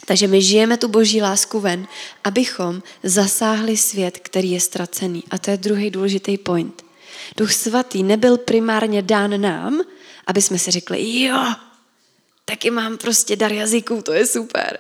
Takže 0.06 0.28
my 0.28 0.42
žijeme 0.42 0.78
tu 0.78 0.88
boží 0.88 1.22
lásku 1.22 1.60
ven, 1.60 1.88
abychom 2.24 2.84
zasáhli 3.04 3.78
svět, 3.78 4.18
který 4.18 4.52
je 4.52 4.60
ztracený. 4.60 5.24
A 5.32 5.38
to 5.38 5.52
je 5.52 5.58
druhý 5.58 5.90
důležitý 5.90 6.38
point. 6.38 6.86
Duch 7.38 7.54
svatý 7.54 8.04
nebyl 8.04 8.38
primárně 8.38 9.02
dán 9.02 9.42
nám, 9.42 9.82
aby 10.28 10.42
jsme 10.42 10.60
si 10.60 10.72
řekli, 10.72 11.22
jo, 11.22 11.54
taky 12.46 12.72
mám 12.72 12.98
prostě 12.98 13.36
dar 13.36 13.54
jazyků, 13.54 14.02
to 14.02 14.14
je 14.14 14.26
super. 14.26 14.80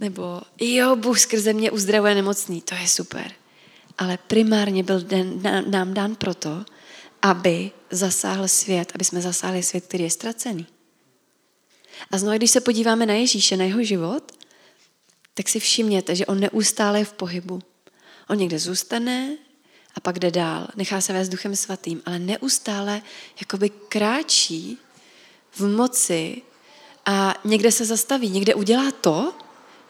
Nebo 0.00 0.40
jo, 0.60 0.96
Bůh 0.96 1.20
skrze 1.20 1.52
mě 1.52 1.70
uzdravuje 1.70 2.14
nemocný, 2.14 2.60
to 2.60 2.74
je 2.74 2.88
super. 2.88 3.32
Ale 3.98 4.18
primárně 4.26 4.82
byl 4.82 5.00
den, 5.00 5.42
nám 5.70 5.94
dán 5.94 6.14
proto, 6.14 6.64
aby 7.22 7.70
zasáhl 7.90 8.48
svět, 8.48 8.92
aby 8.94 9.04
jsme 9.04 9.20
zasáhli 9.20 9.62
svět, 9.62 9.84
který 9.84 10.04
je 10.04 10.10
ztracený. 10.10 10.66
A 12.10 12.18
znovu, 12.18 12.36
když 12.36 12.50
se 12.50 12.60
podíváme 12.60 13.06
na 13.06 13.14
Ježíše, 13.14 13.56
na 13.56 13.64
jeho 13.64 13.82
život, 13.82 14.32
tak 15.34 15.48
si 15.48 15.60
všimněte, 15.60 16.16
že 16.16 16.26
on 16.26 16.40
neustále 16.40 16.98
je 16.98 17.04
v 17.04 17.12
pohybu. 17.12 17.60
On 18.28 18.38
někde 18.38 18.58
zůstane 18.58 19.36
a 19.94 20.00
pak 20.00 20.18
jde 20.18 20.30
dál. 20.30 20.68
Nechá 20.76 21.00
se 21.00 21.12
vést 21.12 21.28
duchem 21.28 21.56
svatým, 21.56 22.02
ale 22.06 22.18
neustále 22.18 23.02
jakoby 23.40 23.70
kráčí 23.70 24.78
v 25.52 25.66
moci 25.76 26.42
a 27.06 27.34
někde 27.44 27.72
se 27.72 27.84
zastaví, 27.84 28.30
někde 28.30 28.54
udělá 28.54 28.90
to, 28.90 29.34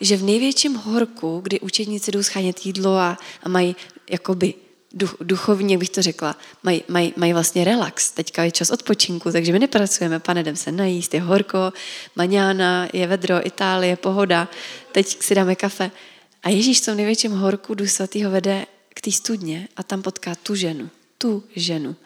že 0.01 0.17
v 0.17 0.23
největším 0.23 0.75
horku, 0.75 1.41
kdy 1.43 1.61
učedníci 1.61 2.13
jdou 2.13 2.23
schánět 2.23 2.67
jídlo 2.67 2.97
a, 2.97 3.19
a 3.43 3.49
mají 3.49 3.77
jakoby 4.11 4.55
duch, 4.93 5.17
duchovně, 5.21 5.79
bych 5.79 5.91
to 5.91 6.03
řekla, 6.03 6.37
mají, 6.63 6.83
mají, 6.89 7.15
mají 7.17 7.33
vlastně 7.33 7.65
relax. 7.65 8.11
Teďka 8.11 8.45
je 8.45 8.51
čas 8.51 8.71
odpočinku, 8.71 9.33
takže 9.33 9.53
my 9.53 9.59
nepracujeme, 9.59 10.21
pane, 10.21 10.41
jdem 10.41 10.57
se 10.57 10.73
najíst, 10.73 11.15
je 11.15 11.21
horko, 11.21 11.73
maňána, 12.17 12.89
je 12.93 13.07
vedro, 13.07 13.47
Itálie, 13.47 13.97
pohoda, 13.97 14.49
teď 14.93 15.23
si 15.23 15.35
dáme 15.35 15.55
kafe. 15.55 15.91
A 16.43 16.49
Ježíš 16.49 16.81
v 16.81 16.85
tom 16.85 16.97
největším 16.97 17.33
horku 17.33 17.75
Duch 17.75 17.91
Svatý 17.91 18.25
ho 18.25 18.31
vede 18.31 18.67
k 18.89 19.01
té 19.01 19.13
studně 19.13 19.69
a 19.77 19.83
tam 19.83 20.03
potká 20.03 20.35
tu 20.35 20.55
ženu, 20.55 20.91
tu 21.19 21.45
ženu, 21.57 21.97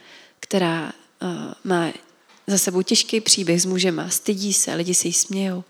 která 0.41 0.93
uh, 1.23 1.29
má 1.65 1.93
za 2.47 2.59
sebou 2.59 2.83
těžký 2.83 3.21
příběh 3.21 3.63
s 3.63 3.67
mužema, 3.67 4.09
stydí 4.09 4.53
se, 4.53 4.75
lidi 4.75 4.95
se 4.95 5.09
jí 5.09 5.13
smějou. 5.13 5.65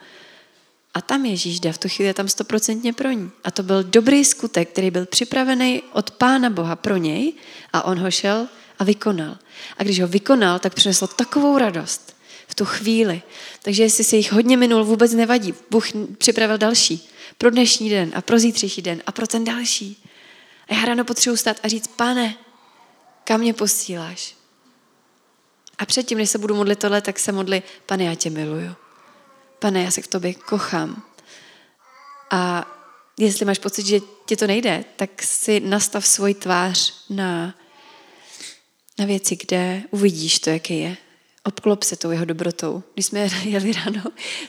A 0.94 1.00
tam 1.00 1.24
Ježíš 1.24 1.60
jde, 1.60 1.72
v 1.72 1.78
tu 1.78 1.88
chvíli 1.88 2.06
je 2.06 2.14
tam 2.14 2.28
stoprocentně 2.28 2.92
pro 2.92 3.10
ní. 3.10 3.30
A 3.44 3.50
to 3.50 3.62
byl 3.62 3.82
dobrý 3.82 4.24
skutek, 4.24 4.70
který 4.70 4.90
byl 4.90 5.06
připravený 5.06 5.82
od 5.92 6.10
Pána 6.10 6.50
Boha 6.50 6.76
pro 6.76 6.96
něj 6.96 7.32
a 7.72 7.82
on 7.82 7.98
ho 7.98 8.10
šel 8.10 8.48
a 8.78 8.84
vykonal. 8.84 9.38
A 9.76 9.82
když 9.82 10.00
ho 10.00 10.08
vykonal, 10.08 10.58
tak 10.58 10.74
přinesl 10.74 11.06
takovou 11.06 11.58
radost 11.58 12.16
v 12.48 12.54
tu 12.54 12.64
chvíli. 12.64 13.22
Takže 13.62 13.82
jestli 13.82 14.04
se 14.04 14.16
jich 14.16 14.32
hodně 14.32 14.56
minul, 14.56 14.84
vůbec 14.84 15.12
nevadí. 15.12 15.54
Bůh 15.70 15.86
připravil 16.18 16.58
další. 16.58 17.08
Pro 17.38 17.50
dnešní 17.50 17.90
den 17.90 18.12
a 18.14 18.22
pro 18.22 18.38
zítřejší 18.38 18.82
den 18.82 19.02
a 19.06 19.12
pro 19.12 19.26
ten 19.26 19.44
další. 19.44 20.04
A 20.68 20.74
já 20.74 20.84
ráno 20.84 21.04
potřebuji 21.04 21.36
stát 21.36 21.56
a 21.62 21.68
říct, 21.68 21.86
pane, 21.86 22.34
kam 23.24 23.40
mě 23.40 23.54
posíláš? 23.54 24.34
A 25.78 25.86
předtím, 25.86 26.18
než 26.18 26.30
se 26.30 26.38
budu 26.38 26.54
modlit 26.54 26.78
tohle, 26.78 27.00
tak 27.00 27.18
se 27.18 27.32
modli, 27.32 27.62
pane, 27.86 28.04
já 28.04 28.14
tě 28.14 28.30
miluju 28.30 28.74
pane, 29.60 29.82
já 29.82 29.90
se 29.90 30.02
k 30.02 30.06
tobě 30.06 30.34
kochám. 30.34 31.02
A 32.30 32.66
jestli 33.18 33.44
máš 33.44 33.58
pocit, 33.58 33.86
že 33.86 34.00
ti 34.26 34.36
to 34.36 34.46
nejde, 34.46 34.84
tak 34.96 35.22
si 35.22 35.60
nastav 35.60 36.06
svůj 36.06 36.34
tvář 36.34 36.94
na, 37.10 37.54
na 38.98 39.04
věci, 39.04 39.36
kde 39.36 39.82
uvidíš 39.90 40.38
to, 40.38 40.50
jaký 40.50 40.78
je. 40.78 40.96
Obklop 41.44 41.82
se 41.82 41.96
tou 41.96 42.10
jeho 42.10 42.24
dobrotou. 42.24 42.82
Když 42.94 43.06
jsme 43.06 43.20
jeli 43.44 43.72
ráno, 43.72 44.02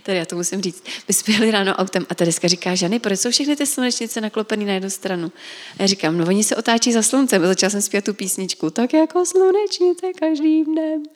tady 0.03 0.17
já 0.17 0.25
to 0.25 0.35
musím 0.35 0.61
říct, 0.61 0.83
my 1.07 1.13
jsme 1.13 1.33
jeli 1.33 1.51
ráno 1.51 1.75
autem 1.75 2.05
a 2.09 2.15
Tereska 2.15 2.47
říká, 2.47 2.75
Žany, 2.75 2.99
proč 2.99 3.19
jsou 3.19 3.31
všechny 3.31 3.55
ty 3.55 3.65
slunečnice 3.65 4.21
naklopené 4.21 4.65
na 4.65 4.73
jednu 4.73 4.89
stranu? 4.89 5.31
A 5.79 5.81
já 5.81 5.87
říkám, 5.87 6.17
no 6.17 6.25
oni 6.25 6.43
se 6.43 6.55
otáčí 6.55 6.93
za 6.93 7.03
sluncem. 7.03 7.43
A 7.43 7.47
začala 7.47 7.69
jsem 7.69 7.81
zpívat 7.81 8.05
tu 8.05 8.13
písničku, 8.13 8.69
tak 8.69 8.93
jako 8.93 9.25
slunečnice 9.25 10.07
každým 10.19 10.65
dnem. 10.65 11.03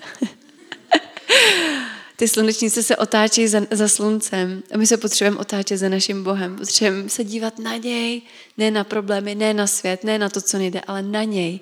Ty 2.16 2.28
slunečnice 2.28 2.84
se 2.84 2.96
otáčí 2.96 3.48
za, 3.48 3.62
za 3.72 3.88
sluncem 3.88 4.64
a 4.74 4.78
my 4.78 4.88
se 4.88 4.98
potřebujeme 4.98 5.38
otáčet 5.38 5.78
za 5.78 5.90
naším 5.90 6.24
Bohem. 6.24 6.56
Potřebujeme 6.56 7.10
se 7.10 7.24
dívat 7.24 7.60
na 7.60 7.78
něj, 7.78 8.22
ne 8.58 8.72
na 8.72 8.84
problémy, 8.84 9.36
ne 9.36 9.54
na 9.54 9.68
svět, 9.68 10.04
ne 10.04 10.20
na 10.20 10.30
to, 10.30 10.42
co 10.42 10.58
nejde, 10.58 10.82
ale 10.82 11.02
na 11.02 11.24
něj 11.24 11.60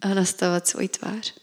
a 0.00 0.08
nastavovat 0.08 0.68
svůj 0.68 0.88
tvář. 0.88 1.34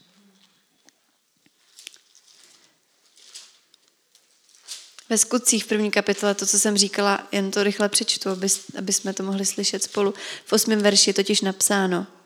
Ve 5.08 5.18
skutcích 5.18 5.64
první 5.64 5.90
kapitole, 5.90 6.34
to, 6.34 6.46
co 6.46 6.58
jsem 6.58 6.76
říkala, 6.76 7.28
jen 7.32 7.50
to 7.50 7.62
rychle 7.62 7.88
přečtu, 7.88 8.30
aby, 8.30 8.46
aby 8.78 8.92
jsme 8.92 9.12
to 9.12 9.22
mohli 9.22 9.46
slyšet 9.46 9.82
spolu. 9.82 10.14
V 10.44 10.52
osmém 10.52 10.78
verši 10.78 11.10
je 11.10 11.14
totiž 11.14 11.40
napsáno– 11.40 12.06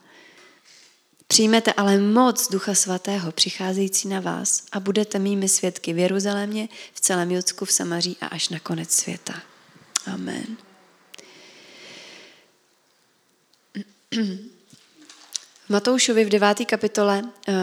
Přijmete 1.27 1.73
ale 1.73 1.99
moc 1.99 2.51
Ducha 2.51 2.75
Svatého 2.75 3.33
přicházející 3.33 4.09
na 4.09 4.21
vás 4.21 4.63
a 4.73 4.81
budete 4.81 5.19
mými 5.19 5.49
svědky 5.49 5.93
v 5.93 5.99
Jeruzalémě, 5.99 6.69
v 6.93 7.01
celém 7.01 7.31
Judsku, 7.31 7.65
v 7.65 7.73
Samaří 7.73 8.17
a 8.21 8.27
až 8.27 8.49
na 8.49 8.61
konec 8.61 8.91
světa. 8.91 9.43
Amen. 10.07 10.57
V 15.67 15.69
Matoušovi 15.69 16.25
v 16.25 16.29
deváté 16.29 16.65
kapitole 16.65 17.23
uh, 17.23 17.55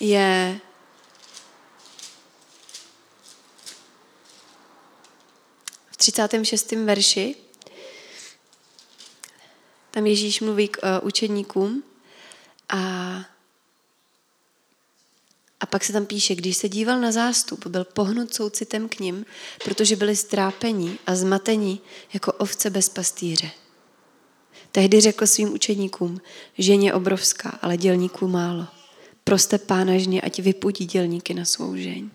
je 0.00 0.60
v 5.90 5.96
36. 5.96 6.72
verši 6.72 7.34
tam 9.90 10.06
Ježíš 10.06 10.40
mluví 10.40 10.68
k 10.68 10.78
uh, 10.82 11.06
učedníkům 11.06 11.82
a, 12.68 12.78
a 15.60 15.66
pak 15.66 15.84
se 15.84 15.92
tam 15.92 16.06
píše, 16.06 16.34
když 16.34 16.56
se 16.56 16.68
díval 16.68 17.00
na 17.00 17.12
zástup, 17.12 17.66
byl 17.66 17.84
pohnut 17.84 18.34
soucitem 18.34 18.88
k 18.88 19.00
ním, 19.00 19.26
protože 19.64 19.96
byli 19.96 20.16
strápení 20.16 20.98
a 21.06 21.14
zmatení 21.14 21.80
jako 22.12 22.32
ovce 22.32 22.70
bez 22.70 22.88
pastýře. 22.88 23.50
Tehdy 24.72 25.00
řekl 25.00 25.26
svým 25.26 25.52
učeníkům, 25.52 26.20
ženě 26.58 26.94
obrovská, 26.94 27.58
ale 27.62 27.76
dělníků 27.76 28.28
málo. 28.28 28.66
Proste 29.24 29.58
pána 29.58 29.98
žně, 29.98 30.20
ať 30.20 30.40
vypudí 30.40 30.86
dělníky 30.86 31.34
na 31.34 31.44
svou 31.44 31.76
žeň. 31.76 32.10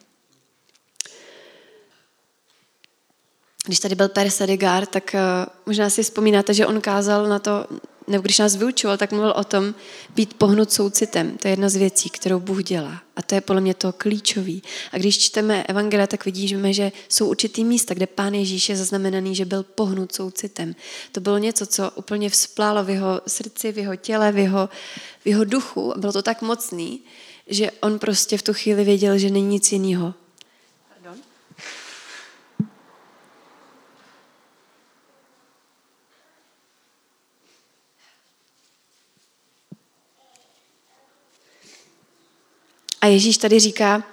Když 3.66 3.80
tady 3.80 3.96
byl 3.96 4.10
Per 4.10 4.30
Sadegar, 4.30 4.86
tak 4.86 5.12
uh, 5.14 5.20
možná 5.66 5.90
si 5.90 6.04
vzpomínáte, 6.04 6.54
že 6.54 6.68
on 6.68 6.82
kázal 6.82 7.28
na 7.30 7.40
to, 7.40 7.68
nebo 8.08 8.22
když 8.22 8.40
nás 8.40 8.56
vyučoval, 8.56 8.98
tak 8.98 9.12
mluvil 9.12 9.34
o 9.38 9.44
tom 9.44 9.76
být 10.16 10.34
pohnut 10.34 10.72
soucitem. 10.72 11.38
To 11.38 11.48
je 11.48 11.52
jedna 11.52 11.70
z 11.70 11.76
věcí, 11.76 12.10
kterou 12.10 12.40
Bůh 12.40 12.64
dělá. 12.64 13.02
A 13.16 13.22
to 13.22 13.36
je 13.36 13.42
podle 13.42 13.62
mě 13.62 13.74
to 13.74 13.94
klíčový. 13.94 14.64
A 14.92 14.98
když 14.98 15.20
čteme 15.20 15.64
Evangelia, 15.64 16.08
tak 16.08 16.26
vidíme, 16.26 16.74
že 16.74 16.92
jsou 17.10 17.30
určitý 17.30 17.64
místa, 17.64 17.94
kde 17.94 18.08
Pán 18.08 18.34
Ježíš 18.34 18.70
je 18.70 18.76
zaznamenaný, 18.76 19.36
že 19.36 19.46
byl 19.46 19.64
pohnut 19.64 20.16
soucitem. 20.16 20.76
To 21.12 21.22
bylo 21.22 21.38
něco, 21.38 21.66
co 21.66 21.92
úplně 21.96 22.30
vzplálo 22.30 22.84
v 22.84 22.90
jeho 22.90 23.22
srdci, 23.28 23.72
v 23.72 23.78
jeho 23.78 23.96
těle, 23.96 24.32
v 24.32 24.38
jeho, 24.38 24.70
v 25.24 25.28
jeho 25.28 25.44
duchu. 25.44 25.94
Bylo 25.98 26.14
to 26.14 26.22
tak 26.22 26.42
mocný, 26.42 27.02
že 27.48 27.72
on 27.72 28.00
prostě 28.00 28.38
v 28.38 28.42
tu 28.42 28.54
chvíli 28.54 28.84
věděl, 28.84 29.18
že 29.18 29.30
není 29.30 29.48
nic 29.48 29.72
jiného, 29.72 30.14
A 43.04 43.08
Ježíš 43.08 43.38
tady 43.38 43.60
říká, 43.60 44.04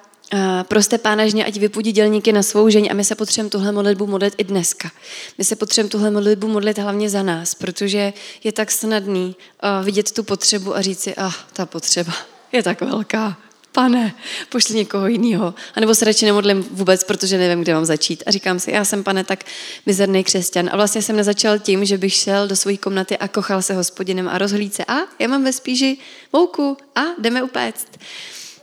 proste 0.62 0.98
pána 0.98 1.24
ať 1.46 1.56
vypudí 1.56 1.92
dělníky 1.92 2.32
na 2.32 2.42
svou 2.42 2.68
žení 2.68 2.90
a 2.90 2.94
my 2.94 3.04
se 3.04 3.14
potřebujeme 3.14 3.50
tuhle 3.50 3.72
modlitbu 3.72 4.06
modlit 4.06 4.34
i 4.38 4.44
dneska. 4.44 4.90
My 5.38 5.44
se 5.44 5.56
potřebujeme 5.56 5.90
tuhle 5.90 6.10
modlitbu 6.10 6.48
modlit 6.48 6.78
hlavně 6.78 7.10
za 7.10 7.22
nás, 7.22 7.54
protože 7.54 8.12
je 8.44 8.52
tak 8.52 8.70
snadný 8.70 9.36
vidět 9.82 10.12
tu 10.12 10.22
potřebu 10.22 10.76
a 10.76 10.80
říct 10.80 11.00
si, 11.00 11.14
ah, 11.16 11.32
ta 11.52 11.66
potřeba 11.66 12.12
je 12.52 12.62
tak 12.62 12.80
velká. 12.80 13.36
Pane, 13.72 14.14
pošli 14.48 14.74
někoho 14.74 15.06
jiného. 15.06 15.54
A 15.74 15.80
nebo 15.80 15.94
se 15.94 16.04
radši 16.04 16.24
nemodlím 16.24 16.62
vůbec, 16.70 17.04
protože 17.04 17.38
nevím, 17.38 17.62
kde 17.62 17.74
mám 17.74 17.84
začít. 17.84 18.22
A 18.26 18.30
říkám 18.30 18.60
si, 18.60 18.70
já 18.70 18.84
jsem, 18.84 19.04
pane, 19.04 19.24
tak 19.24 19.44
mizerný 19.86 20.24
křesťan. 20.24 20.70
A 20.72 20.76
vlastně 20.76 21.02
jsem 21.02 21.16
nezačal 21.16 21.58
tím, 21.58 21.84
že 21.84 21.98
bych 21.98 22.14
šel 22.14 22.48
do 22.48 22.56
své 22.56 22.76
komnaty 22.76 23.18
a 23.18 23.28
kochal 23.28 23.62
se 23.62 23.74
hospodinem 23.74 24.28
a 24.28 24.38
rozhlíd 24.38 24.74
se. 24.74 24.84
A 24.84 24.98
já 25.18 25.28
mám 25.28 25.44
ve 25.44 25.52
spíži 25.52 25.98
mouku 26.32 26.76
a 26.96 27.00
jdeme 27.18 27.42
upéct 27.42 27.86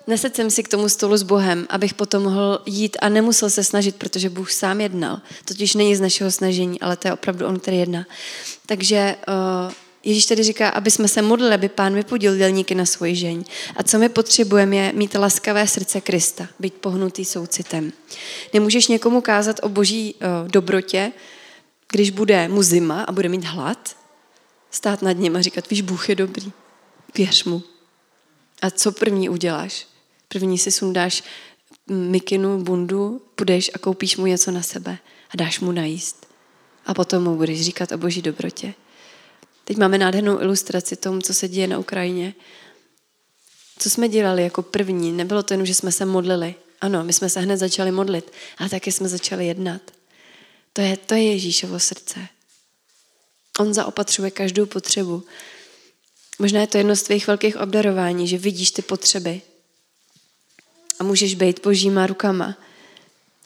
neset 0.07 0.35
jsem 0.35 0.51
si 0.51 0.63
k 0.63 0.67
tomu 0.67 0.89
stolu 0.89 1.17
s 1.17 1.23
Bohem, 1.23 1.67
abych 1.69 1.93
potom 1.93 2.23
mohl 2.23 2.61
jít 2.65 2.97
a 3.01 3.09
nemusel 3.09 3.49
se 3.49 3.63
snažit, 3.63 3.95
protože 3.95 4.29
Bůh 4.29 4.51
sám 4.51 4.81
jednal. 4.81 5.21
Totiž 5.45 5.75
není 5.75 5.95
z 5.95 6.01
našeho 6.01 6.31
snažení, 6.31 6.81
ale 6.81 6.97
to 6.97 7.07
je 7.07 7.13
opravdu 7.13 7.47
On, 7.47 7.59
který 7.59 7.77
jedná. 7.77 8.05
Takže 8.65 9.15
uh, 9.27 9.73
Ježíš 10.03 10.25
tedy 10.25 10.43
říká, 10.43 10.69
aby 10.69 10.91
jsme 10.91 11.07
se 11.07 11.21
modlili, 11.21 11.53
aby 11.53 11.69
pán 11.69 11.93
vypudil 11.93 12.37
dělníky 12.37 12.75
na 12.75 12.85
svoji 12.85 13.15
žeň. 13.15 13.43
A 13.75 13.83
co 13.83 13.99
my 13.99 14.09
potřebujeme 14.09 14.75
je 14.75 14.93
mít 14.93 15.15
laskavé 15.15 15.67
srdce 15.67 16.01
Krista, 16.01 16.47
být 16.59 16.73
pohnutý 16.73 17.25
soucitem. 17.25 17.91
Nemůžeš 18.53 18.87
někomu 18.87 19.21
kázat 19.21 19.59
o 19.63 19.69
boží 19.69 20.15
uh, 20.15 20.47
dobrotě, 20.47 21.11
když 21.91 22.09
bude 22.09 22.47
mu 22.47 22.63
zima 22.63 23.03
a 23.03 23.11
bude 23.11 23.29
mít 23.29 23.43
hlad, 23.43 23.95
stát 24.71 25.01
nad 25.01 25.11
ním 25.11 25.35
a 25.35 25.41
říkat, 25.41 25.69
víš, 25.69 25.81
Bůh 25.81 26.09
je 26.09 26.15
dobrý, 26.15 26.51
věř 27.17 27.43
mu. 27.43 27.63
A 28.61 28.69
co 28.69 28.91
první 28.91 29.29
uděláš? 29.29 29.86
První 30.27 30.57
si 30.57 30.71
sundáš 30.71 31.23
mikinu, 31.87 32.63
bundu, 32.63 33.21
půjdeš 33.35 33.71
a 33.73 33.79
koupíš 33.79 34.17
mu 34.17 34.25
něco 34.25 34.51
na 34.51 34.61
sebe 34.61 34.97
a 35.29 35.37
dáš 35.37 35.59
mu 35.59 35.71
najíst. 35.71 36.27
A 36.85 36.93
potom 36.93 37.23
mu 37.23 37.35
budeš 37.35 37.61
říkat 37.61 37.91
o 37.91 37.97
boží 37.97 38.21
dobrotě. 38.21 38.73
Teď 39.63 39.77
máme 39.77 39.97
nádhernou 39.97 40.41
ilustraci 40.41 40.95
tomu, 40.95 41.21
co 41.21 41.33
se 41.33 41.47
děje 41.47 41.67
na 41.67 41.79
Ukrajině. 41.79 42.33
Co 43.79 43.89
jsme 43.89 44.09
dělali 44.09 44.43
jako 44.43 44.61
první? 44.61 45.11
Nebylo 45.11 45.43
to 45.43 45.53
jenom, 45.53 45.65
že 45.65 45.73
jsme 45.73 45.91
se 45.91 46.05
modlili. 46.05 46.55
Ano, 46.81 47.03
my 47.03 47.13
jsme 47.13 47.29
se 47.29 47.39
hned 47.39 47.57
začali 47.57 47.91
modlit, 47.91 48.31
ale 48.57 48.69
taky 48.69 48.91
jsme 48.91 49.07
začali 49.07 49.47
jednat. 49.47 49.81
To 50.73 50.81
je, 50.81 50.97
to 50.97 51.13
je 51.13 51.31
Ježíšovo 51.31 51.79
srdce. 51.79 52.27
On 53.59 53.73
zaopatřuje 53.73 54.31
každou 54.31 54.65
potřebu. 54.65 55.23
Možná 56.39 56.61
je 56.61 56.67
to 56.67 56.77
jedno 56.77 56.95
z 56.95 57.03
tvých 57.03 57.27
velkých 57.27 57.57
obdarování, 57.57 58.27
že 58.27 58.37
vidíš 58.37 58.71
ty 58.71 58.81
potřeby, 58.81 59.41
a 60.99 61.03
můžeš 61.03 61.35
být 61.35 61.63
božíma 61.63 62.07
rukama 62.07 62.55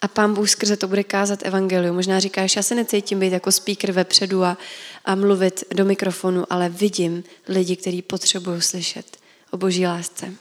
A 0.02 0.08
pán 0.08 0.34
Bůh 0.34 0.50
skrze 0.50 0.78
to 0.78 0.88
bude 0.88 1.04
kázat 1.04 1.40
evangelium. 1.44 1.96
Možná 1.96 2.20
říkáš, 2.20 2.56
já 2.56 2.64
se 2.64 2.76
necítím 2.76 3.20
být 3.20 3.34
jako 3.34 3.52
speaker 3.52 3.92
vepředu 3.92 4.44
a, 4.44 4.58
a 5.06 5.16
mluvit 5.16 5.64
do 5.74 5.86
mikrofonu, 5.86 6.46
ale 6.50 6.70
vidím 6.70 7.24
lidi, 7.48 7.76
kteří 7.76 8.02
potřebují 8.02 8.62
slyšet 8.62 9.18
o 9.52 9.58
boží 9.58 9.86
lásce. 9.88 10.34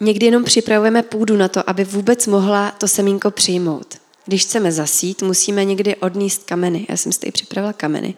Někdy 0.00 0.26
jenom 0.26 0.44
připravujeme 0.44 1.02
půdu 1.02 1.36
na 1.36 1.48
to, 1.48 1.70
aby 1.70 1.84
vůbec 1.84 2.26
mohla 2.26 2.70
to 2.70 2.88
semínko 2.88 3.30
přijmout. 3.30 3.94
Když 4.26 4.42
chceme 4.42 4.72
zasít, 4.72 5.22
musíme 5.22 5.64
někdy 5.64 5.96
odníst 5.96 6.44
kameny. 6.44 6.86
Já 6.88 6.96
jsem 6.96 7.12
si 7.12 7.20
tady 7.20 7.32
připravila 7.32 7.72
kameny. 7.72 8.14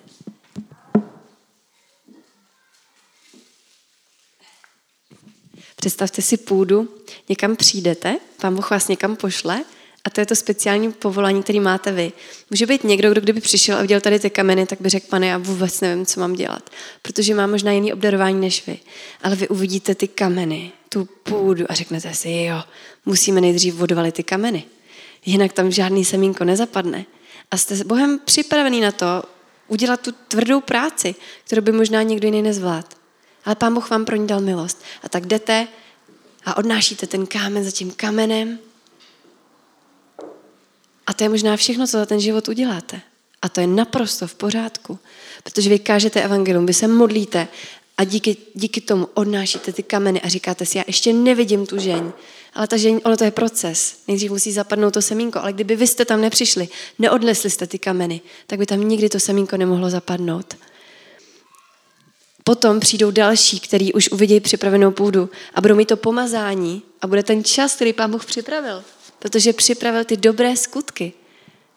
Představte 5.87 6.23
si 6.23 6.37
půdu, 6.37 6.89
někam 7.29 7.57
přijdete, 7.57 8.17
pán 8.41 8.55
Bůh 8.55 8.71
vás 8.71 8.89
někam 8.89 9.17
pošle 9.17 9.65
a 10.05 10.11
to 10.11 10.21
je 10.21 10.27
to 10.27 10.37
speciální 10.37 10.93
povolání, 10.93 11.43
který 11.43 11.61
máte 11.61 11.93
vy. 11.93 12.13
Může 12.51 12.67
být 12.67 12.85
někdo, 12.85 13.11
kdo 13.11 13.21
kdyby 13.21 13.41
přišel 13.41 13.79
a 13.79 13.83
viděl 13.83 14.01
tady 14.01 14.19
ty 14.19 14.31
kameny, 14.31 14.67
tak 14.67 14.81
by 14.81 14.89
řekl, 14.89 15.07
pane, 15.11 15.27
já 15.27 15.39
vůbec 15.39 15.81
nevím, 15.81 16.07
co 16.07 16.21
mám 16.21 16.33
dělat, 16.33 16.71
protože 17.03 17.35
má 17.35 17.47
možná 17.47 17.73
jiný 17.73 17.93
obdarování 17.93 18.41
než 18.41 18.67
vy. 18.67 18.79
Ale 19.23 19.37
vy 19.37 19.49
uvidíte 19.49 19.95
ty 19.95 20.09
kameny, 20.09 20.73
tu 20.89 21.09
půdu 21.23 21.65
a 21.69 21.75
řeknete 21.75 22.15
si, 22.15 22.31
jo, 22.31 22.63
musíme 23.05 23.41
nejdřív 23.41 23.81
odvalit 23.81 24.15
ty 24.15 24.23
kameny. 24.23 24.65
Jinak 25.27 25.53
tam 25.53 25.71
žádný 25.71 26.05
semínko 26.05 26.45
nezapadne. 26.45 27.07
A 27.51 27.57
jste 27.57 27.77
s 27.77 27.83
Bohem 27.83 28.21
připravený 28.25 28.81
na 28.81 28.93
to 28.93 29.23
udělat 29.69 30.01
tu 30.01 30.13
tvrdou 30.29 30.61
práci, 30.61 31.15
kterou 31.45 31.63
by 31.63 31.73
možná 31.73 32.03
někdo 32.03 32.27
jiný 32.27 32.43
nezvládl. 32.43 33.06
Ale 33.47 33.55
Pán 33.55 33.75
Bůh 33.75 33.91
vám 33.91 34.05
pro 34.05 34.17
ní 34.17 34.27
dal 34.27 34.41
milost. 34.41 34.83
A 35.03 35.09
tak 35.09 35.27
jdete 35.27 35.69
a 36.45 36.57
odnášíte 36.57 37.07
ten 37.07 37.27
kámen 37.27 37.65
za 37.65 37.71
tím 37.71 37.91
kamenem. 37.91 38.59
A 41.07 41.15
to 41.15 41.25
je 41.25 41.29
možná 41.29 41.57
všechno, 41.57 41.87
co 41.87 41.99
za 41.99 42.07
ten 42.07 42.21
život 42.21 42.49
uděláte. 42.49 43.01
A 43.43 43.49
to 43.49 43.61
je 43.61 43.67
naprosto 43.67 44.27
v 44.27 44.35
pořádku. 44.35 44.99
Protože 45.43 45.71
vy 45.71 45.79
kážete 45.79 46.23
evangelium, 46.23 46.67
vy 46.67 46.75
se 46.75 46.89
modlíte 46.89 47.49
a 47.99 48.05
díky, 48.05 48.37
díky 48.55 48.81
tomu 48.81 49.09
odnášíte 49.15 49.73
ty 49.73 49.83
kameny 49.83 50.21
a 50.23 50.29
říkáte 50.29 50.67
si, 50.67 50.79
já 50.79 50.85
ještě 50.87 51.13
nevidím 51.13 51.67
tu 51.67 51.79
žeň, 51.79 52.13
ale 52.55 52.67
ta 52.67 52.77
žeň, 52.77 53.01
ono 53.05 53.17
to 53.17 53.25
je 53.25 53.31
proces. 53.31 53.99
Nejdřív 54.09 54.31
musí 54.31 54.53
zapadnout 54.53 54.95
to 54.95 55.03
semínko, 55.03 55.39
ale 55.39 55.53
kdyby 55.53 55.77
vy 55.77 55.87
jste 55.87 56.05
tam 56.05 56.21
nepřišli, 56.21 56.69
neodnesli 56.99 57.51
jste 57.51 57.67
ty 57.67 57.79
kameny, 57.79 58.21
tak 58.47 58.59
by 58.59 58.67
tam 58.67 58.89
nikdy 58.89 59.09
to 59.09 59.21
semínko 59.21 59.57
nemohlo 59.57 59.91
zapadnout. 59.91 60.57
Potom 62.47 62.81
přijdou 62.81 63.11
další, 63.11 63.61
který 63.61 63.93
už 63.93 64.09
uvidí 64.09 64.41
připravenou 64.41 64.91
půdu 64.91 65.31
a 65.55 65.61
budou 65.61 65.75
mít 65.75 65.89
to 65.89 65.97
pomazání 65.97 66.83
a 67.03 67.07
bude 67.07 67.23
ten 67.23 67.45
čas, 67.45 67.75
který 67.75 67.93
Pán 67.93 68.11
Bůh 68.11 68.25
připravil. 68.25 68.85
Protože 69.19 69.53
připravil 69.53 70.05
ty 70.05 70.17
dobré 70.17 70.57
skutky 70.57 71.13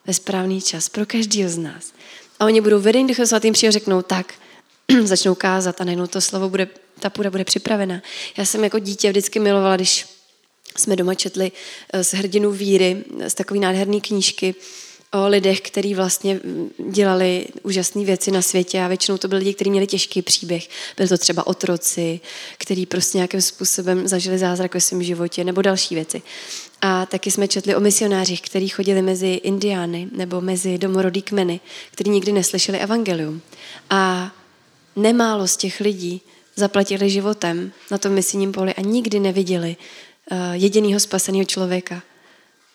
ve 0.08 0.14
správný 0.14 0.62
čas 0.62 0.90
pro 0.90 1.06
každého 1.06 1.50
z 1.50 1.58
nás. 1.58 1.94
A 2.40 2.46
oni 2.46 2.62
budou 2.62 2.80
vedení 2.80 3.08
Duchem 3.08 3.28
Svatým 3.28 3.54
přijde 3.54 3.72
řeknou 3.72 4.02
tak, 4.02 4.34
začnou 5.04 5.36
kázat 5.36 5.82
a 5.82 5.84
najednou 5.84 6.08
to 6.08 6.22
slovo 6.22 6.50
bude, 6.50 6.68
ta 7.00 7.10
půda 7.10 7.30
bude 7.30 7.44
připravena. 7.44 8.02
Já 8.38 8.46
jsem 8.46 8.64
jako 8.64 8.80
dítě 8.80 9.10
vždycky 9.10 9.40
milovala, 9.40 9.76
když 9.76 10.06
jsme 10.78 10.96
doma 10.96 11.16
četli 11.16 11.52
eh, 11.94 12.04
z 12.04 12.14
hrdinu 12.14 12.52
víry, 12.52 13.04
z 13.28 13.34
takové 13.34 13.60
nádherné 13.60 14.00
knížky, 14.02 14.56
o 15.12 15.28
lidech, 15.28 15.62
kteří 15.62 15.96
vlastně 15.96 16.40
dělali 16.90 17.48
úžasné 17.64 18.06
věci 18.06 18.32
na 18.32 18.42
světě 18.42 18.82
a 18.82 18.88
většinou 18.88 19.18
to 19.18 19.28
byli 19.28 19.40
lidi, 19.40 19.54
kteří 19.54 19.70
měli 19.70 19.88
těžký 19.88 20.22
příběh. 20.22 20.70
Byli 20.98 21.10
to 21.10 21.18
třeba 21.18 21.48
otroci, 21.48 22.20
kteří 22.58 22.86
prostě 22.86 23.18
nějakým 23.18 23.42
způsobem 23.42 24.08
zažili 24.08 24.38
zázrak 24.38 24.74
ve 24.74 24.82
svém 24.82 25.04
životě 25.04 25.44
nebo 25.44 25.62
další 25.62 25.96
věci. 25.96 26.22
A 26.82 27.06
taky 27.06 27.32
jsme 27.32 27.48
četli 27.48 27.76
o 27.76 27.80
misionářích, 27.80 28.42
kteří 28.42 28.68
chodili 28.68 29.02
mezi 29.02 29.28
indiány 29.28 30.08
nebo 30.12 30.42
mezi 30.42 30.78
domorodý 30.78 31.22
kmeny, 31.22 31.60
kteří 31.92 32.10
nikdy 32.10 32.32
neslyšeli 32.32 32.80
evangelium. 32.80 33.42
A 33.90 34.32
nemálo 34.96 35.48
z 35.48 35.58
těch 35.58 35.80
lidí 35.80 36.22
zaplatili 36.56 37.10
životem 37.10 37.72
na 37.92 37.98
tom 37.98 38.12
misijním 38.12 38.52
poli 38.52 38.74
a 38.74 38.82
nikdy 38.82 39.20
neviděli 39.20 39.76
uh, 40.32 40.38
jedinýho 40.54 41.00
spaseného 41.00 41.46
člověka. 41.46 42.02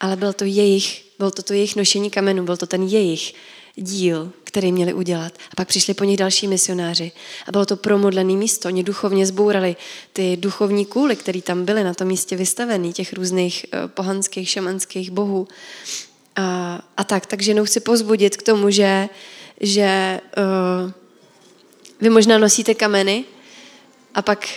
Ale 0.00 0.16
byl 0.16 0.32
to 0.32 0.44
jejich 0.44 1.03
bylo 1.18 1.30
to 1.30 1.42
to 1.42 1.52
jejich 1.52 1.76
nošení 1.76 2.10
kamenu, 2.10 2.44
byl 2.44 2.56
to 2.56 2.66
ten 2.66 2.82
jejich 2.82 3.34
díl, 3.76 4.32
který 4.44 4.72
měli 4.72 4.94
udělat. 4.94 5.32
A 5.52 5.56
pak 5.56 5.68
přišli 5.68 5.94
po 5.94 6.04
nich 6.04 6.16
další 6.16 6.48
misionáři. 6.48 7.12
A 7.46 7.52
bylo 7.52 7.66
to 7.66 7.76
promodlené 7.76 8.32
místo. 8.32 8.68
Oni 8.68 8.82
duchovně 8.82 9.26
zbourali 9.26 9.76
ty 10.12 10.36
duchovní 10.36 10.86
kůly, 10.86 11.16
které 11.16 11.42
tam 11.42 11.64
byly 11.64 11.84
na 11.84 11.94
tom 11.94 12.08
místě 12.08 12.36
vystavený, 12.36 12.92
těch 12.92 13.12
různých 13.12 13.66
uh, 13.72 13.88
pohanských, 13.88 14.48
šamanských 14.48 15.10
bohů. 15.10 15.48
A, 16.36 16.80
a 16.96 17.04
tak, 17.04 17.26
takže 17.26 17.50
jenom 17.50 17.66
chci 17.66 17.80
pozbudit 17.80 18.36
k 18.36 18.42
tomu, 18.42 18.70
že, 18.70 19.08
že 19.60 20.20
uh, 20.36 20.92
vy 22.00 22.10
možná 22.10 22.38
nosíte 22.38 22.74
kameny 22.74 23.24
a 24.14 24.22
pak 24.22 24.48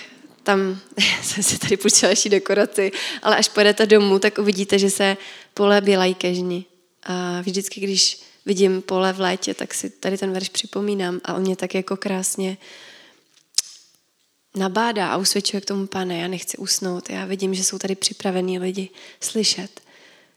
tam 0.43 0.79
jsem 1.21 1.43
si 1.43 1.59
tady 1.59 1.77
půjčila 1.77 2.09
další 2.09 2.29
dekoraci, 2.29 2.91
ale 3.23 3.35
až 3.35 3.49
pojedete 3.49 3.85
domů, 3.85 4.19
tak 4.19 4.37
uvidíte, 4.37 4.79
že 4.79 4.89
se 4.89 5.17
pole 5.57 5.81
bělají 5.81 6.15
kežni. 6.15 6.65
A 7.03 7.41
vždycky, 7.41 7.81
když 7.81 8.21
vidím 8.45 8.81
pole 8.81 9.13
v 9.13 9.19
létě, 9.19 9.53
tak 9.53 9.73
si 9.73 9.89
tady 9.89 10.17
ten 10.17 10.31
verš 10.31 10.49
připomínám 10.49 11.19
a 11.23 11.33
on 11.33 11.41
mě 11.41 11.55
tak 11.55 11.75
jako 11.75 11.97
krásně 11.97 12.57
nabádá 14.55 15.09
a 15.09 15.17
usvědčuje 15.17 15.61
k 15.61 15.65
tomu, 15.65 15.87
pane, 15.87 16.17
já 16.17 16.27
nechci 16.27 16.57
usnout, 16.57 17.09
já 17.09 17.25
vidím, 17.25 17.53
že 17.53 17.63
jsou 17.63 17.77
tady 17.77 17.95
připravení 17.95 18.59
lidi 18.59 18.89
slyšet, 19.21 19.81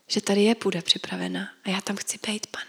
že 0.09 0.21
tady 0.21 0.43
je 0.43 0.55
půda 0.55 0.83
připravena 0.83 1.49
a 1.65 1.71
já 1.71 1.81
tam 1.81 1.97
chci 1.97 2.19
být, 2.27 2.47
pane. 2.47 2.65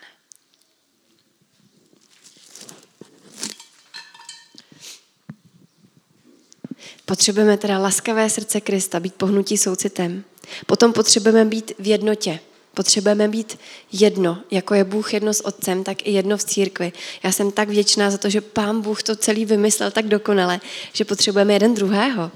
Potřebujeme 7.05 7.57
teda 7.57 7.79
laskavé 7.79 8.29
srdce 8.29 8.61
Krista, 8.61 8.99
být 8.99 9.15
pohnutí 9.15 9.57
soucitem. 9.57 10.23
Potom 10.65 10.93
potřebujeme 10.93 11.45
být 11.45 11.71
v 11.80 11.88
jednotě. 11.88 12.39
Potřebujeme 12.73 13.27
být 13.27 13.60
jedno, 13.91 14.38
jako 14.51 14.73
je 14.73 14.84
Bůh 14.84 15.13
jedno 15.13 15.34
s 15.34 15.45
Otcem, 15.45 15.84
tak 15.84 16.08
i 16.08 16.12
jedno 16.12 16.38
v 16.38 16.43
církvi. 16.43 16.91
Já 17.23 17.32
jsem 17.32 17.51
tak 17.51 17.69
vděčná 17.69 18.12
za 18.12 18.17
to, 18.17 18.30
že 18.30 18.41
Pán 18.41 18.82
Bůh 18.82 19.04
to 19.04 19.15
celý 19.15 19.45
vymyslel 19.45 19.91
tak 19.91 20.08
dokonale, 20.08 20.60
že 20.93 21.06
potřebujeme 21.06 21.54
jeden 21.54 21.73
druhého. 21.73 22.32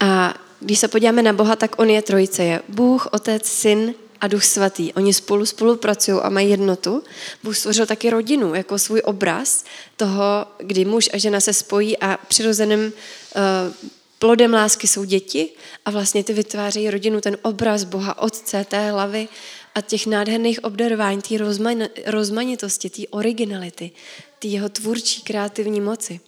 A 0.00 0.34
když 0.60 0.78
se 0.78 0.88
podíváme 0.88 1.22
na 1.22 1.32
Boha, 1.32 1.56
tak 1.56 1.78
On 1.78 1.90
je 1.90 2.02
trojice. 2.02 2.44
Je 2.44 2.62
Bůh, 2.68 3.06
Otec, 3.12 3.46
Syn 3.46 3.94
a 4.20 4.28
Duch 4.28 4.44
Svatý. 4.44 4.92
Oni 4.92 5.14
spolu 5.14 5.46
spolupracují 5.46 6.18
a 6.22 6.28
mají 6.28 6.50
jednotu. 6.50 7.02
Bůh 7.42 7.56
stvořil 7.56 7.86
taky 7.86 8.10
rodinu 8.10 8.54
jako 8.54 8.78
svůj 8.78 9.02
obraz 9.04 9.64
toho, 9.96 10.46
kdy 10.58 10.84
muž 10.84 11.10
a 11.12 11.18
žena 11.18 11.40
se 11.40 11.52
spojí 11.52 11.98
a 11.98 12.18
přirozeným 12.28 12.80
uh, 12.80 12.92
plodem 14.18 14.54
lásky 14.54 14.88
jsou 14.88 15.04
děti 15.04 15.50
a 15.84 15.90
vlastně 15.90 16.24
ty 16.24 16.32
vytvářejí 16.32 16.90
rodinu, 16.90 17.20
ten 17.20 17.38
obraz 17.42 17.84
Boha, 17.84 18.18
Otce, 18.18 18.64
té 18.64 18.90
hlavy 18.90 19.28
a 19.74 19.80
těch 19.80 20.06
nádherných 20.06 20.64
obdarování, 20.64 21.22
té 21.22 21.34
rozmanitosti, 22.06 22.90
té 22.90 23.02
originality, 23.10 23.90
té 24.38 24.48
jeho 24.48 24.68
tvůrčí 24.68 25.22
kreativní 25.22 25.80
moci. 25.80 26.20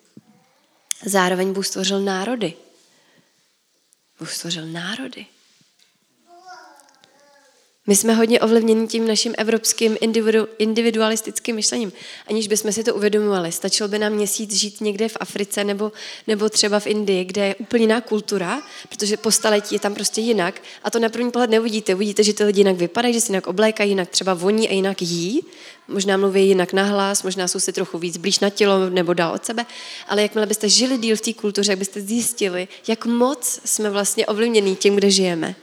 Zároveň 1.06 1.52
Bůh 1.52 1.66
stvořil 1.66 2.00
národy. 2.00 2.54
Bůh 4.18 4.32
stvořil 4.32 4.66
národy. 4.66 5.26
My 7.88 7.96
jsme 7.96 8.14
hodně 8.14 8.40
ovlivněni 8.40 8.86
tím 8.86 9.08
naším 9.08 9.34
evropským 9.38 9.96
individu, 10.00 10.46
individualistickým 10.58 11.56
myšlením, 11.56 11.92
aniž 12.26 12.48
bychom 12.48 12.72
si 12.72 12.84
to 12.84 12.94
uvědomovali. 12.94 13.52
Stačilo 13.52 13.88
by 13.88 13.98
nám 13.98 14.12
měsíc 14.12 14.54
žít 14.54 14.80
někde 14.80 15.08
v 15.08 15.16
Africe 15.20 15.64
nebo, 15.64 15.92
nebo 16.26 16.48
třeba 16.48 16.80
v 16.80 16.86
Indii, 16.86 17.24
kde 17.24 17.46
je 17.46 17.54
úplně 17.54 17.84
jiná 17.84 18.00
kultura, 18.00 18.62
protože 18.88 19.16
po 19.16 19.30
staletí 19.30 19.74
je 19.74 19.78
tam 19.78 19.94
prostě 19.94 20.20
jinak 20.20 20.62
a 20.84 20.90
to 20.90 20.98
na 20.98 21.08
první 21.08 21.30
pohled 21.30 21.50
neuvidíte. 21.50 21.94
Uvidíte, 21.94 22.22
že 22.22 22.32
ty 22.32 22.44
lidi 22.44 22.60
jinak 22.60 22.76
vypadají, 22.76 23.14
že 23.14 23.20
si 23.20 23.32
jinak 23.32 23.46
oblékají, 23.46 23.90
jinak 23.90 24.08
třeba 24.08 24.34
voní 24.34 24.68
a 24.68 24.72
jinak 24.72 25.02
jí, 25.02 25.42
možná 25.88 26.16
mluví 26.16 26.48
jinak 26.48 26.72
nahlas, 26.72 27.22
možná 27.22 27.48
jsou 27.48 27.60
si 27.60 27.72
trochu 27.72 27.98
víc 27.98 28.16
blíž 28.16 28.38
na 28.38 28.50
tělo 28.50 28.90
nebo 28.90 29.14
dál 29.14 29.34
od 29.34 29.44
sebe, 29.44 29.66
ale 30.08 30.22
jakmile 30.22 30.46
byste 30.46 30.68
žili 30.68 30.98
díl 30.98 31.16
v 31.16 31.20
té 31.20 31.32
kultuře, 31.32 31.72
jak 31.72 31.78
byste 31.78 32.00
zjistili, 32.00 32.68
jak 32.88 33.06
moc 33.06 33.60
jsme 33.64 33.90
vlastně 33.90 34.26
ovlivněni 34.26 34.76
tím, 34.76 34.94
kde 34.94 35.10
žijeme. 35.10 35.54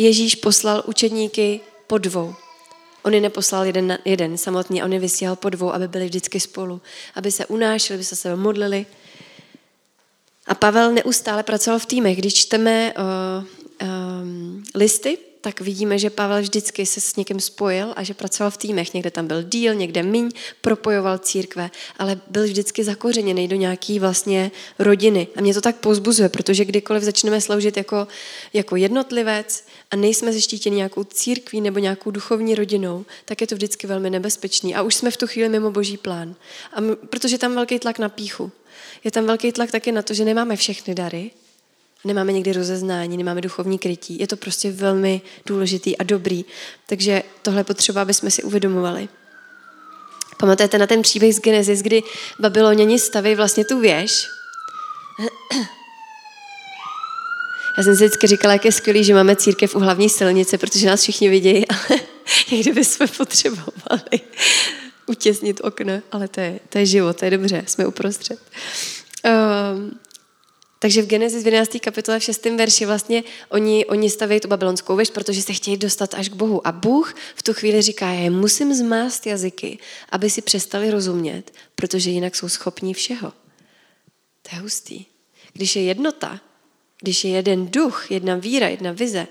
Ježíš 0.00 0.34
poslal 0.34 0.82
učedníky 0.86 1.60
po 1.86 1.98
dvou. 1.98 2.34
On 3.02 3.14
je 3.14 3.20
neposlal 3.20 3.64
jeden, 3.64 3.86
na, 3.86 3.98
jeden 4.04 4.38
samotný, 4.38 4.82
on 4.82 4.92
je 4.92 4.98
vysílal 4.98 5.36
po 5.36 5.50
dvou, 5.50 5.72
aby 5.72 5.88
byli 5.88 6.04
vždycky 6.04 6.40
spolu, 6.40 6.80
aby 7.14 7.32
se 7.32 7.46
unášeli, 7.46 7.94
aby 7.94 8.04
se 8.04 8.16
sebe 8.16 8.36
modlili. 8.36 8.86
A 10.46 10.54
Pavel 10.54 10.92
neustále 10.92 11.42
pracoval 11.42 11.78
v 11.78 11.86
týmech. 11.86 12.18
Když 12.18 12.34
čteme 12.34 12.94
uh, 12.96 13.44
um, 13.88 14.64
listy, 14.74 15.18
tak 15.40 15.60
vidíme, 15.60 15.98
že 15.98 16.10
Pavel 16.10 16.40
vždycky 16.40 16.86
se 16.86 17.00
s 17.00 17.16
někým 17.16 17.40
spojil 17.40 17.92
a 17.96 18.02
že 18.02 18.14
pracoval 18.14 18.50
v 18.50 18.56
týmech. 18.56 18.94
Někde 18.94 19.10
tam 19.10 19.26
byl 19.26 19.42
díl, 19.42 19.74
někde 19.74 20.02
míň, 20.02 20.30
propojoval 20.60 21.18
církve, 21.18 21.70
ale 21.98 22.20
byl 22.30 22.44
vždycky 22.44 22.84
zakořeněný 22.84 23.48
do 23.48 23.56
nějaký 23.56 23.98
vlastně 23.98 24.50
rodiny. 24.78 25.28
A 25.36 25.40
mě 25.40 25.54
to 25.54 25.60
tak 25.60 25.76
pozbuzuje, 25.76 26.28
protože 26.28 26.64
kdykoliv 26.64 27.02
začneme 27.02 27.40
sloužit 27.40 27.76
jako, 27.76 28.08
jako 28.52 28.76
jednotlivec 28.76 29.64
a 29.90 29.96
nejsme 29.96 30.32
zeštítěni 30.32 30.76
nějakou 30.76 31.04
církví 31.04 31.60
nebo 31.60 31.78
nějakou 31.78 32.10
duchovní 32.10 32.54
rodinou, 32.54 33.04
tak 33.24 33.40
je 33.40 33.46
to 33.46 33.54
vždycky 33.54 33.86
velmi 33.86 34.10
nebezpečný. 34.10 34.74
A 34.74 34.82
už 34.82 34.94
jsme 34.94 35.10
v 35.10 35.16
tu 35.16 35.26
chvíli 35.26 35.48
mimo 35.48 35.70
boží 35.70 35.96
plán. 35.96 36.34
A 36.72 36.78
m- 36.78 36.96
protože 37.10 37.38
tam 37.38 37.54
velký 37.54 37.78
tlak 37.78 37.98
na 37.98 38.08
píchu. 38.08 38.52
Je 39.04 39.10
tam 39.10 39.26
velký 39.26 39.52
tlak 39.52 39.70
taky 39.70 39.92
na 39.92 40.02
to, 40.02 40.14
že 40.14 40.24
nemáme 40.24 40.56
všechny 40.56 40.94
dary, 40.94 41.30
nemáme 42.04 42.32
někdy 42.32 42.52
rozeznání, 42.52 43.16
nemáme 43.16 43.40
duchovní 43.40 43.78
krytí. 43.78 44.18
Je 44.18 44.26
to 44.26 44.36
prostě 44.36 44.72
velmi 44.72 45.20
důležitý 45.46 45.98
a 45.98 46.02
dobrý. 46.02 46.44
Takže 46.86 47.22
tohle 47.42 47.64
potřeba, 47.64 48.02
aby 48.02 48.14
jsme 48.14 48.30
si 48.30 48.42
uvědomovali. 48.42 49.08
Pamatujete 50.38 50.78
na 50.78 50.86
ten 50.86 51.02
příběh 51.02 51.34
z 51.34 51.40
Genesis, 51.40 51.82
kdy 51.82 52.02
Babyloněni 52.38 52.98
staví 52.98 53.34
vlastně 53.34 53.64
tu 53.64 53.80
věž? 53.80 54.26
Já 57.78 57.84
jsem 57.84 57.96
si 57.96 58.04
vždycky 58.04 58.26
říkala, 58.26 58.52
jak 58.52 58.64
je 58.64 58.72
skvělý, 58.72 59.04
že 59.04 59.14
máme 59.14 59.36
církev 59.36 59.76
u 59.76 59.78
hlavní 59.78 60.08
silnice, 60.08 60.58
protože 60.58 60.86
nás 60.86 61.02
všichni 61.02 61.28
vidějí, 61.28 61.68
ale 61.68 62.00
někdy 62.50 62.72
bychom 62.72 63.08
potřebovali 63.08 64.20
utěsnit 65.06 65.60
okno, 65.64 65.92
ale 66.12 66.28
to 66.28 66.40
je, 66.40 66.60
to 66.68 66.78
je 66.78 66.86
život, 66.86 67.16
to 67.18 67.24
je 67.24 67.30
dobře, 67.30 67.64
jsme 67.66 67.86
uprostřed. 67.86 68.38
Um, 69.24 69.98
takže 70.82 71.02
v 71.02 71.06
Genesis 71.06 71.42
v 71.42 71.46
11. 71.46 71.76
kapitole 71.80 72.18
v 72.18 72.22
6. 72.22 72.44
verši 72.44 72.86
vlastně 72.86 73.24
oni, 73.48 73.86
oni 73.86 74.10
staví 74.10 74.40
tu 74.40 74.48
babylonskou 74.48 74.96
věž, 74.96 75.10
protože 75.10 75.42
se 75.42 75.52
chtějí 75.52 75.76
dostat 75.76 76.14
až 76.14 76.28
k 76.28 76.32
Bohu. 76.32 76.66
A 76.66 76.72
Bůh 76.72 77.14
v 77.34 77.42
tu 77.42 77.54
chvíli 77.54 77.82
říká, 77.82 78.12
já 78.12 78.30
musím 78.30 78.74
zmást 78.74 79.26
jazyky, 79.26 79.78
aby 80.08 80.30
si 80.30 80.42
přestali 80.42 80.90
rozumět, 80.90 81.52
protože 81.74 82.10
jinak 82.10 82.36
jsou 82.36 82.48
schopní 82.48 82.94
všeho. 82.94 83.32
To 84.42 84.56
je 84.56 84.62
hustý. 84.62 85.04
Když 85.52 85.76
je 85.76 85.82
jednota, 85.82 86.40
když 87.00 87.24
je 87.24 87.30
jeden 87.30 87.68
duch, 87.70 88.10
jedna 88.10 88.34
víra, 88.34 88.68
jedna 88.68 88.92
vize, 88.92 89.26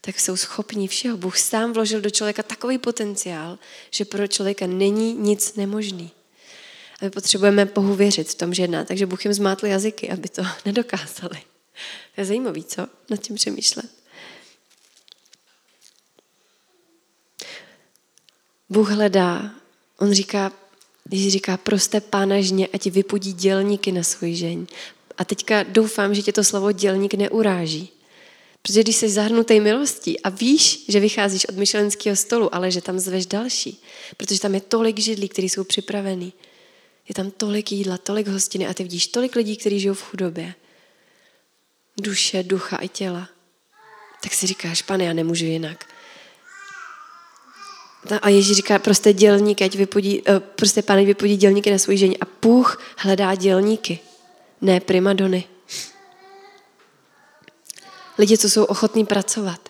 tak 0.00 0.20
jsou 0.20 0.36
schopní 0.36 0.88
všeho. 0.88 1.16
Bůh 1.16 1.38
sám 1.38 1.72
vložil 1.72 2.00
do 2.00 2.10
člověka 2.10 2.42
takový 2.42 2.78
potenciál, 2.78 3.58
že 3.90 4.04
pro 4.04 4.26
člověka 4.26 4.66
není 4.66 5.14
nic 5.14 5.54
nemožný. 5.54 6.10
My 7.02 7.10
potřebujeme 7.10 7.64
Bohu 7.64 7.94
věřit 7.94 8.28
v 8.28 8.34
tom, 8.34 8.54
že 8.54 8.62
jedná. 8.62 8.84
Takže 8.84 9.06
Bůh 9.06 9.24
jim 9.24 9.34
zmátl 9.34 9.66
jazyky, 9.66 10.10
aby 10.10 10.28
to 10.28 10.42
nedokázali. 10.66 11.38
To 12.14 12.20
je 12.20 12.24
zajímavý, 12.24 12.64
co? 12.64 12.86
Nad 13.10 13.16
tím 13.16 13.36
přemýšlet. 13.36 13.90
Bůh 18.68 18.90
hledá. 18.90 19.54
On 19.98 20.12
říká, 20.12 20.52
když 21.04 21.32
říká, 21.32 21.56
proste 21.56 22.00
pána 22.00 22.40
žně 22.40 22.68
a 22.72 22.78
ti 22.78 22.90
vypudí 22.90 23.32
dělníky 23.32 23.92
na 23.92 24.02
svůj 24.02 24.34
žeň. 24.34 24.66
A 25.18 25.24
teďka 25.24 25.62
doufám, 25.62 26.14
že 26.14 26.22
tě 26.22 26.32
to 26.32 26.44
slovo 26.44 26.72
dělník 26.72 27.14
neuráží. 27.14 27.92
Protože 28.62 28.80
když 28.80 28.96
jsi 28.96 29.08
zahrnutý 29.08 29.60
milostí 29.60 30.20
a 30.20 30.28
víš, 30.28 30.84
že 30.88 31.00
vycházíš 31.00 31.44
od 31.48 31.56
myšlenského 31.56 32.16
stolu, 32.16 32.54
ale 32.54 32.70
že 32.70 32.80
tam 32.80 32.98
zveš 32.98 33.26
další, 33.26 33.82
protože 34.16 34.40
tam 34.40 34.54
je 34.54 34.60
tolik 34.60 34.98
židlí, 34.98 35.28
které 35.28 35.46
jsou 35.46 35.64
připravený, 35.64 36.32
je 37.08 37.14
tam 37.14 37.30
tolik 37.30 37.72
jídla, 37.72 37.98
tolik 37.98 38.28
hostiny 38.28 38.66
a 38.66 38.74
ty 38.74 38.82
vidíš 38.82 39.06
tolik 39.06 39.36
lidí, 39.36 39.56
kteří 39.56 39.80
žijou 39.80 39.94
v 39.94 40.02
chudobě. 40.02 40.54
Duše, 41.96 42.42
ducha 42.42 42.76
i 42.76 42.88
těla. 42.88 43.28
Tak 44.22 44.34
si 44.34 44.46
říkáš, 44.46 44.82
pane, 44.82 45.04
já 45.04 45.12
nemůžu 45.12 45.44
jinak. 45.44 45.84
A 48.22 48.28
Ježíš 48.28 48.56
říká, 48.56 48.78
prostě 48.78 49.12
dělník, 49.12 49.62
ať 49.62 49.74
vypudí, 49.74 50.22
eh, 50.28 50.40
prostě 50.40 50.82
pane, 50.82 51.04
vypudí 51.04 51.36
dělníky 51.36 51.70
na 51.70 51.78
svůj 51.78 51.96
žení. 51.96 52.20
A 52.20 52.26
Bůh 52.42 52.82
hledá 52.96 53.34
dělníky, 53.34 53.98
ne 54.60 54.80
primadony. 54.80 55.44
Lidi, 58.18 58.38
co 58.38 58.50
jsou 58.50 58.64
ochotní 58.64 59.06
pracovat. 59.06 59.68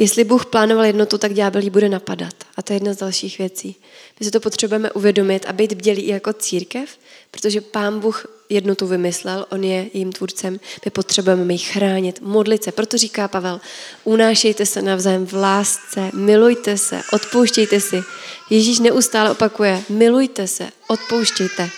Jestli 0.00 0.24
Bůh 0.24 0.46
plánoval 0.46 0.84
jednotu, 0.84 1.18
tak 1.18 1.32
ďábel 1.32 1.62
ji 1.62 1.70
bude 1.70 1.88
napadat. 1.88 2.34
A 2.56 2.62
to 2.62 2.72
je 2.72 2.76
jedna 2.76 2.92
z 2.92 2.96
dalších 2.96 3.38
věcí. 3.38 3.76
My 4.20 4.26
si 4.26 4.30
to 4.30 4.40
potřebujeme 4.40 4.92
uvědomit 4.92 5.46
a 5.48 5.52
být 5.52 5.72
bdělí 5.72 6.02
i 6.02 6.10
jako 6.10 6.32
církev, 6.32 6.98
protože 7.30 7.60
Pán 7.60 8.00
Bůh 8.00 8.26
jednotu 8.48 8.86
vymyslel, 8.86 9.46
On 9.50 9.64
je 9.64 9.90
jejím 9.94 10.12
tvůrcem, 10.12 10.60
my 10.84 10.90
potřebujeme 10.90 11.52
ji 11.52 11.58
chránit, 11.58 12.20
modlit 12.20 12.64
se. 12.64 12.72
Proto 12.72 12.98
říká 12.98 13.28
Pavel, 13.28 13.60
unášejte 14.04 14.66
se 14.66 14.82
navzájem 14.82 15.26
v 15.26 15.32
lásce, 15.32 16.10
milujte 16.14 16.78
se, 16.78 17.00
odpouštějte 17.12 17.80
si. 17.80 18.02
Ježíš 18.50 18.78
neustále 18.78 19.30
opakuje, 19.30 19.82
milujte 19.88 20.46
se, 20.46 20.68
odpouštějte. 20.88 21.68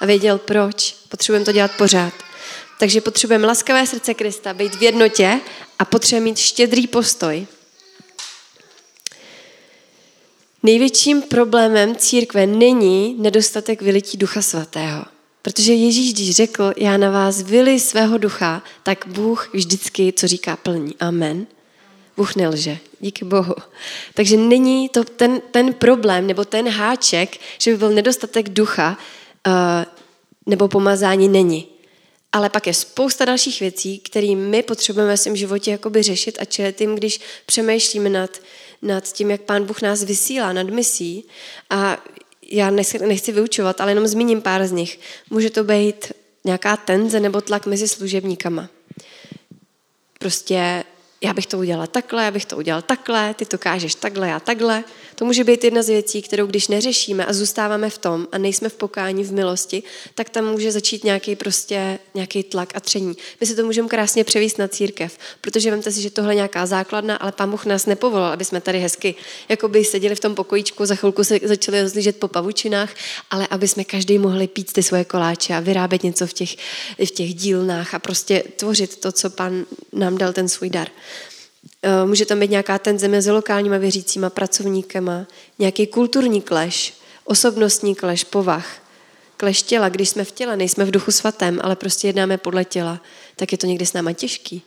A 0.00 0.06
věděl 0.06 0.38
proč. 0.38 0.96
Potřebujeme 1.08 1.44
to 1.44 1.52
dělat 1.52 1.70
pořád. 1.78 2.12
Takže 2.78 3.00
potřebujeme 3.00 3.46
laskavé 3.46 3.86
srdce 3.86 4.14
Krista, 4.14 4.54
být 4.54 4.74
v 4.74 4.82
jednotě 4.82 5.40
a 5.78 5.84
potřebujeme 5.84 6.24
mít 6.24 6.38
štědrý 6.38 6.86
postoj. 6.86 7.46
Největším 10.66 11.22
problémem 11.22 11.96
církve 11.96 12.46
není 12.46 13.16
nedostatek 13.18 13.82
vylití 13.82 14.18
ducha 14.18 14.42
svatého. 14.42 15.04
Protože 15.42 15.72
Ježíš, 15.74 16.14
když 16.14 16.30
řekl, 16.30 16.72
já 16.76 16.96
na 16.96 17.10
vás 17.10 17.42
vyli 17.42 17.80
svého 17.80 18.18
ducha, 18.18 18.62
tak 18.82 19.04
Bůh 19.06 19.50
vždycky, 19.52 20.12
co 20.12 20.28
říká, 20.28 20.56
plní. 20.56 20.94
Amen. 21.00 21.46
Bůh 22.16 22.36
nelže. 22.36 22.78
Díky 23.00 23.24
Bohu. 23.24 23.54
Takže 24.14 24.36
není 24.36 24.88
to 24.88 25.04
ten, 25.04 25.40
ten 25.50 25.74
problém 25.74 26.26
nebo 26.26 26.44
ten 26.44 26.68
háček, 26.68 27.36
že 27.58 27.70
by 27.70 27.76
byl 27.76 27.90
nedostatek 27.90 28.48
ducha 28.48 28.98
uh, 29.46 29.52
nebo 30.46 30.68
pomazání, 30.68 31.28
není. 31.28 31.66
Ale 32.32 32.50
pak 32.50 32.66
je 32.66 32.74
spousta 32.74 33.24
dalších 33.24 33.60
věcí, 33.60 33.98
které 33.98 34.34
my 34.34 34.62
potřebujeme 34.62 35.16
v 35.16 35.20
svém 35.20 35.36
životě 35.36 35.70
jakoby 35.70 36.02
řešit 36.02 36.38
a 36.40 36.44
čelit 36.44 36.76
tím, 36.76 36.94
když 36.94 37.20
přemýšlíme 37.46 38.08
nad, 38.08 38.30
nad 38.86 39.12
tím, 39.12 39.30
jak 39.30 39.40
Pán 39.40 39.64
Bůh 39.64 39.82
nás 39.82 40.04
vysílá, 40.04 40.52
nad 40.52 40.66
misí. 40.66 41.24
A 41.70 42.04
já 42.50 42.70
nechci, 42.70 42.98
nechci 42.98 43.32
vyučovat, 43.32 43.80
ale 43.80 43.90
jenom 43.90 44.06
zmíním 44.06 44.42
pár 44.42 44.66
z 44.66 44.72
nich. 44.72 45.00
Může 45.30 45.50
to 45.50 45.64
být 45.64 46.12
nějaká 46.44 46.76
tenze 46.76 47.20
nebo 47.20 47.40
tlak 47.40 47.66
mezi 47.66 47.88
služebníkama. 47.88 48.68
Prostě 50.18 50.84
já 51.20 51.34
bych 51.34 51.46
to 51.46 51.58
udělala 51.58 51.86
takhle, 51.86 52.24
já 52.24 52.30
bych 52.30 52.44
to 52.44 52.56
udělal 52.56 52.82
takhle, 52.82 53.34
ty 53.34 53.46
to 53.46 53.58
kážeš 53.58 53.94
takhle, 53.94 54.28
já 54.28 54.40
takhle. 54.40 54.84
To 55.16 55.24
může 55.24 55.44
být 55.44 55.64
jedna 55.64 55.82
z 55.82 55.88
věcí, 55.88 56.22
kterou 56.22 56.46
když 56.46 56.68
neřešíme 56.68 57.26
a 57.26 57.32
zůstáváme 57.32 57.90
v 57.90 57.98
tom 57.98 58.28
a 58.32 58.38
nejsme 58.38 58.68
v 58.68 58.74
pokání, 58.74 59.24
v 59.24 59.32
milosti, 59.32 59.82
tak 60.14 60.30
tam 60.30 60.44
může 60.44 60.72
začít 60.72 61.04
nějaký 61.04 61.36
prostě 61.36 61.98
nějaký 62.14 62.42
tlak 62.42 62.72
a 62.74 62.80
tření. 62.80 63.16
My 63.40 63.46
si 63.46 63.56
to 63.56 63.64
můžeme 63.64 63.88
krásně 63.88 64.24
převíst 64.24 64.58
na 64.58 64.68
církev, 64.68 65.18
protože 65.40 65.70
vemte 65.70 65.92
si, 65.92 66.02
že 66.02 66.10
tohle 66.10 66.32
je 66.32 66.36
nějaká 66.36 66.66
základna, 66.66 67.16
ale 67.16 67.32
pán 67.32 67.50
Bůh 67.50 67.66
nás 67.66 67.86
nepovolal, 67.86 68.32
aby 68.32 68.44
jsme 68.44 68.60
tady 68.60 68.78
hezky 68.78 69.14
jako 69.48 69.68
by 69.68 69.84
seděli 69.84 70.14
v 70.14 70.20
tom 70.20 70.34
pokojíčku, 70.34 70.86
za 70.86 70.94
chvilku 70.94 71.24
se 71.24 71.38
začali 71.42 71.82
rozlížet 71.82 72.16
po 72.16 72.28
pavučinách, 72.28 72.94
ale 73.30 73.46
aby 73.50 73.68
jsme 73.68 73.84
každý 73.84 74.18
mohli 74.18 74.46
pít 74.46 74.72
ty 74.72 74.82
svoje 74.82 75.04
koláče 75.04 75.54
a 75.54 75.60
vyrábět 75.60 76.02
něco 76.02 76.26
v 76.26 76.32
těch, 76.32 76.56
v 76.98 77.10
těch 77.10 77.34
dílnách 77.34 77.94
a 77.94 77.98
prostě 77.98 78.42
tvořit 78.56 78.96
to, 78.96 79.12
co 79.12 79.30
pan 79.30 79.66
nám 79.92 80.18
dal 80.18 80.32
ten 80.32 80.48
svůj 80.48 80.70
dar. 80.70 80.88
Může 82.04 82.26
tam 82.26 82.40
být 82.40 82.50
nějaká 82.50 82.78
tenze 82.78 83.08
mezi 83.08 83.30
lokálníma 83.30 83.78
věřícíma, 83.78 84.30
pracovníkama, 84.30 85.26
nějaký 85.58 85.86
kulturní 85.86 86.42
kleš, 86.42 86.94
osobnostní 87.24 87.94
kleš, 87.94 88.24
povah, 88.24 88.82
kleš 89.36 89.62
těla. 89.62 89.88
Když 89.88 90.08
jsme 90.08 90.24
v 90.24 90.32
těle, 90.32 90.56
nejsme 90.56 90.84
v 90.84 90.90
duchu 90.90 91.10
svatém, 91.10 91.60
ale 91.62 91.76
prostě 91.76 92.08
jednáme 92.08 92.38
podle 92.38 92.64
těla, 92.64 93.02
tak 93.36 93.52
je 93.52 93.58
to 93.58 93.66
někdy 93.66 93.86
s 93.86 93.92
náma 93.92 94.12
těžký. 94.12 94.62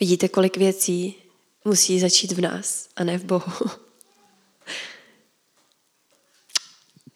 Vidíte, 0.00 0.28
kolik 0.28 0.56
věcí 0.56 1.14
musí 1.64 2.00
začít 2.00 2.32
v 2.32 2.40
nás 2.40 2.88
a 2.96 3.04
ne 3.04 3.18
v 3.18 3.24
Bohu. 3.24 3.52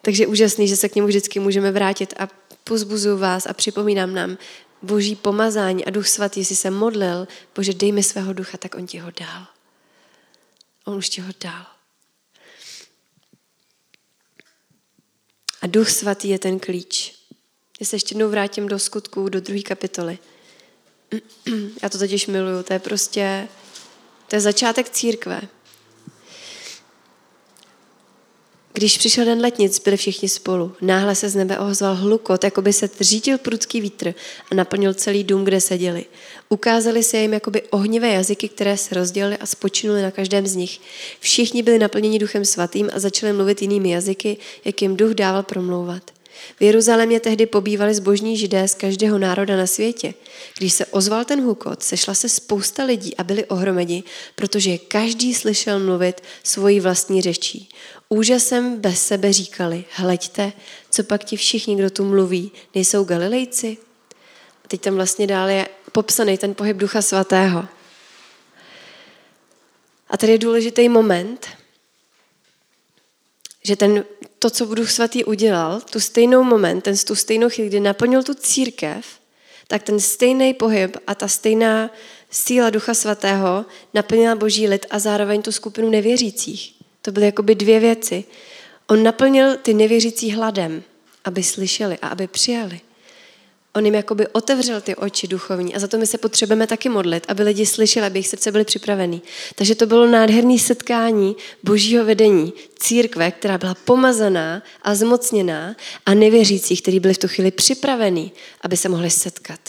Takže 0.01 0.27
úžasný, 0.27 0.67
že 0.67 0.75
se 0.75 0.89
k 0.89 0.95
němu 0.95 1.07
vždycky 1.07 1.39
můžeme 1.39 1.71
vrátit 1.71 2.13
a 2.17 2.27
pozbuzuju 2.63 3.17
vás 3.17 3.45
a 3.45 3.53
připomínám 3.53 4.13
nám, 4.13 4.37
boží 4.85 5.15
pomazání 5.15 5.85
a 5.85 5.89
duch 5.89 6.07
svatý, 6.07 6.39
jestli 6.39 6.55
se 6.55 6.69
modlil, 6.71 7.27
bože, 7.55 7.73
dej 7.73 7.91
mi 7.91 8.03
svého 8.03 8.33
ducha, 8.33 8.57
tak 8.57 8.75
on 8.75 8.87
ti 8.87 8.97
ho 8.97 9.11
dal. 9.19 9.47
On 10.85 10.95
už 10.95 11.09
ti 11.09 11.21
ho 11.21 11.33
dal. 11.41 11.65
A 15.61 15.67
duch 15.67 15.89
svatý 15.89 16.29
je 16.29 16.39
ten 16.39 16.59
klíč. 16.59 17.15
Já 17.79 17.85
se 17.85 17.95
ještě 17.95 18.13
jednou 18.13 18.29
vrátím 18.29 18.67
do 18.67 18.79
skutků, 18.79 19.29
do 19.29 19.41
druhé 19.41 19.61
kapitoly. 19.61 20.19
Já 21.83 21.89
to 21.89 21.97
totiž 21.97 22.27
miluju, 22.27 22.63
to 22.63 22.73
je 22.73 22.79
prostě, 22.79 23.47
to 24.27 24.35
je 24.35 24.41
začátek 24.41 24.89
církve. 24.89 25.41
Když 28.75 28.97
přišel 28.97 29.25
den 29.25 29.41
letnic, 29.41 29.79
byli 29.79 29.97
všichni 29.97 30.29
spolu. 30.29 30.71
Náhle 30.81 31.15
se 31.15 31.29
z 31.29 31.35
nebe 31.35 31.59
ozval 31.59 31.95
hlukot, 31.95 32.43
jako 32.43 32.61
by 32.61 32.73
se 32.73 32.89
řídil 32.99 33.37
prudký 33.37 33.81
vítr 33.81 34.13
a 34.51 34.55
naplnil 34.55 34.93
celý 34.93 35.23
dům, 35.23 35.43
kde 35.43 35.61
seděli. 35.61 36.05
Ukázali 36.49 37.03
se 37.03 37.17
jim 37.17 37.33
jakoby 37.33 37.61
ohnivé 37.61 38.09
jazyky, 38.09 38.49
které 38.49 38.77
se 38.77 38.95
rozdělily 38.95 39.37
a 39.37 39.45
spočinuli 39.45 40.01
na 40.01 40.11
každém 40.11 40.47
z 40.47 40.55
nich. 40.55 40.79
Všichni 41.19 41.63
byli 41.63 41.79
naplněni 41.79 42.19
duchem 42.19 42.45
svatým 42.45 42.89
a 42.93 42.99
začali 42.99 43.33
mluvit 43.33 43.61
jinými 43.61 43.89
jazyky, 43.89 44.37
jak 44.65 44.81
jim 44.81 44.97
duch 44.97 45.11
dával 45.11 45.43
promlouvat. 45.43 46.11
V 46.59 46.61
Jeruzalémě 46.61 47.19
tehdy 47.19 47.45
pobývali 47.45 47.93
zbožní 47.93 48.37
židé 48.37 48.67
z 48.67 48.75
každého 48.75 49.17
národa 49.17 49.57
na 49.57 49.67
světě. 49.67 50.13
Když 50.57 50.73
se 50.73 50.85
ozval 50.85 51.25
ten 51.25 51.41
hukot, 51.41 51.83
sešla 51.83 52.13
se 52.13 52.29
spousta 52.29 52.83
lidí 52.83 53.15
a 53.17 53.23
byli 53.23 53.45
ohromeni, 53.45 54.03
protože 54.35 54.77
každý 54.77 55.33
slyšel 55.33 55.79
mluvit 55.79 56.21
svojí 56.43 56.79
vlastní 56.79 57.21
řečí. 57.21 57.69
Úžasem 58.09 58.79
bez 58.81 59.07
sebe 59.07 59.33
říkali, 59.33 59.85
hleďte, 59.91 60.53
co 60.89 61.03
pak 61.03 61.23
ti 61.23 61.37
všichni, 61.37 61.75
kdo 61.75 61.89
tu 61.89 62.05
mluví, 62.05 62.51
nejsou 62.75 63.03
Galilejci? 63.03 63.77
A 64.65 64.67
teď 64.67 64.81
tam 64.81 64.95
vlastně 64.95 65.27
dál 65.27 65.49
je 65.49 65.67
popsaný 65.91 66.37
ten 66.37 66.55
pohyb 66.55 66.77
Ducha 66.77 67.01
Svatého. 67.01 67.65
A 70.09 70.17
tady 70.17 70.31
je 70.31 70.37
důležitý 70.37 70.89
moment, 70.89 71.47
že 73.63 73.75
ten, 73.75 74.05
to, 74.39 74.49
co 74.49 74.75
Duch 74.75 74.91
Svatý 74.91 75.23
udělal, 75.23 75.81
tu 75.81 75.99
stejnou 75.99 76.43
moment, 76.43 76.81
ten, 76.81 76.97
tu 76.97 77.15
stejnou 77.15 77.49
chvíli, 77.49 77.69
kdy 77.69 77.79
naplnil 77.79 78.23
tu 78.23 78.33
církev, 78.33 79.05
tak 79.67 79.83
ten 79.83 79.99
stejný 79.99 80.53
pohyb 80.53 80.97
a 81.07 81.15
ta 81.15 81.27
stejná 81.27 81.89
síla 82.31 82.69
Ducha 82.69 82.93
Svatého 82.93 83.65
naplnila 83.93 84.35
boží 84.35 84.67
lid 84.67 84.85
a 84.89 84.99
zároveň 84.99 85.41
tu 85.41 85.51
skupinu 85.51 85.89
nevěřících. 85.89 86.74
To 87.05 87.11
byly 87.11 87.25
jakoby 87.25 87.55
dvě 87.55 87.79
věci. 87.79 88.23
On 88.87 89.03
naplnil 89.03 89.57
ty 89.57 89.73
nevěřící 89.73 90.31
hladem, 90.31 90.83
aby 91.25 91.43
slyšeli 91.43 91.97
a 92.01 92.07
aby 92.07 92.27
přijali. 92.27 92.79
On 93.75 93.85
jim 93.85 93.93
jakoby 93.93 94.27
otevřel 94.27 94.81
ty 94.81 94.95
oči 94.95 95.27
duchovní 95.27 95.75
a 95.75 95.79
za 95.79 95.87
to 95.87 95.97
my 95.97 96.07
se 96.07 96.17
potřebujeme 96.17 96.67
taky 96.67 96.89
modlit, 96.89 97.25
aby 97.27 97.43
lidi 97.43 97.65
slyšeli, 97.65 98.05
aby 98.05 98.17
jejich 98.17 98.27
srdce 98.27 98.51
byly 98.51 98.65
připravený. 98.65 99.21
Takže 99.55 99.75
to 99.75 99.85
bylo 99.85 100.07
nádherné 100.07 100.59
setkání 100.59 101.35
božího 101.63 102.05
vedení, 102.05 102.53
církve, 102.79 103.31
která 103.31 103.57
byla 103.57 103.75
pomazaná 103.75 104.63
a 104.81 104.95
zmocněná 104.95 105.75
a 106.05 106.13
nevěřících, 106.13 106.81
kteří 106.81 106.99
byli 106.99 107.13
v 107.13 107.17
tu 107.17 107.27
chvíli 107.27 107.51
připravení, 107.51 108.31
aby 108.61 108.77
se 108.77 108.89
mohli 108.89 109.09
setkat. 109.09 109.59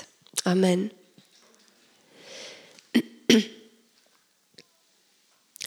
Amen. 0.44 0.90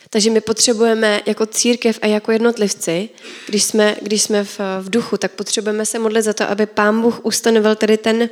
Takže 0.09 0.29
my 0.29 0.41
potřebujeme 0.41 1.21
jako 1.25 1.45
církev 1.45 1.99
a 2.01 2.07
jako 2.07 2.31
jednotlivci, 2.31 3.09
když 3.47 3.63
jsme, 3.63 3.95
když 4.01 4.21
jsme 4.21 4.43
v, 4.43 4.59
v 4.81 4.89
duchu, 4.89 5.17
tak 5.17 5.31
potřebujeme 5.31 5.85
se 5.85 5.99
modlit 5.99 6.25
za 6.25 6.33
to, 6.33 6.49
aby 6.49 6.65
Pán 6.65 7.01
Bůh 7.01 7.25
ustanovil 7.25 7.75
tady 7.75 7.97
ten 7.97 8.29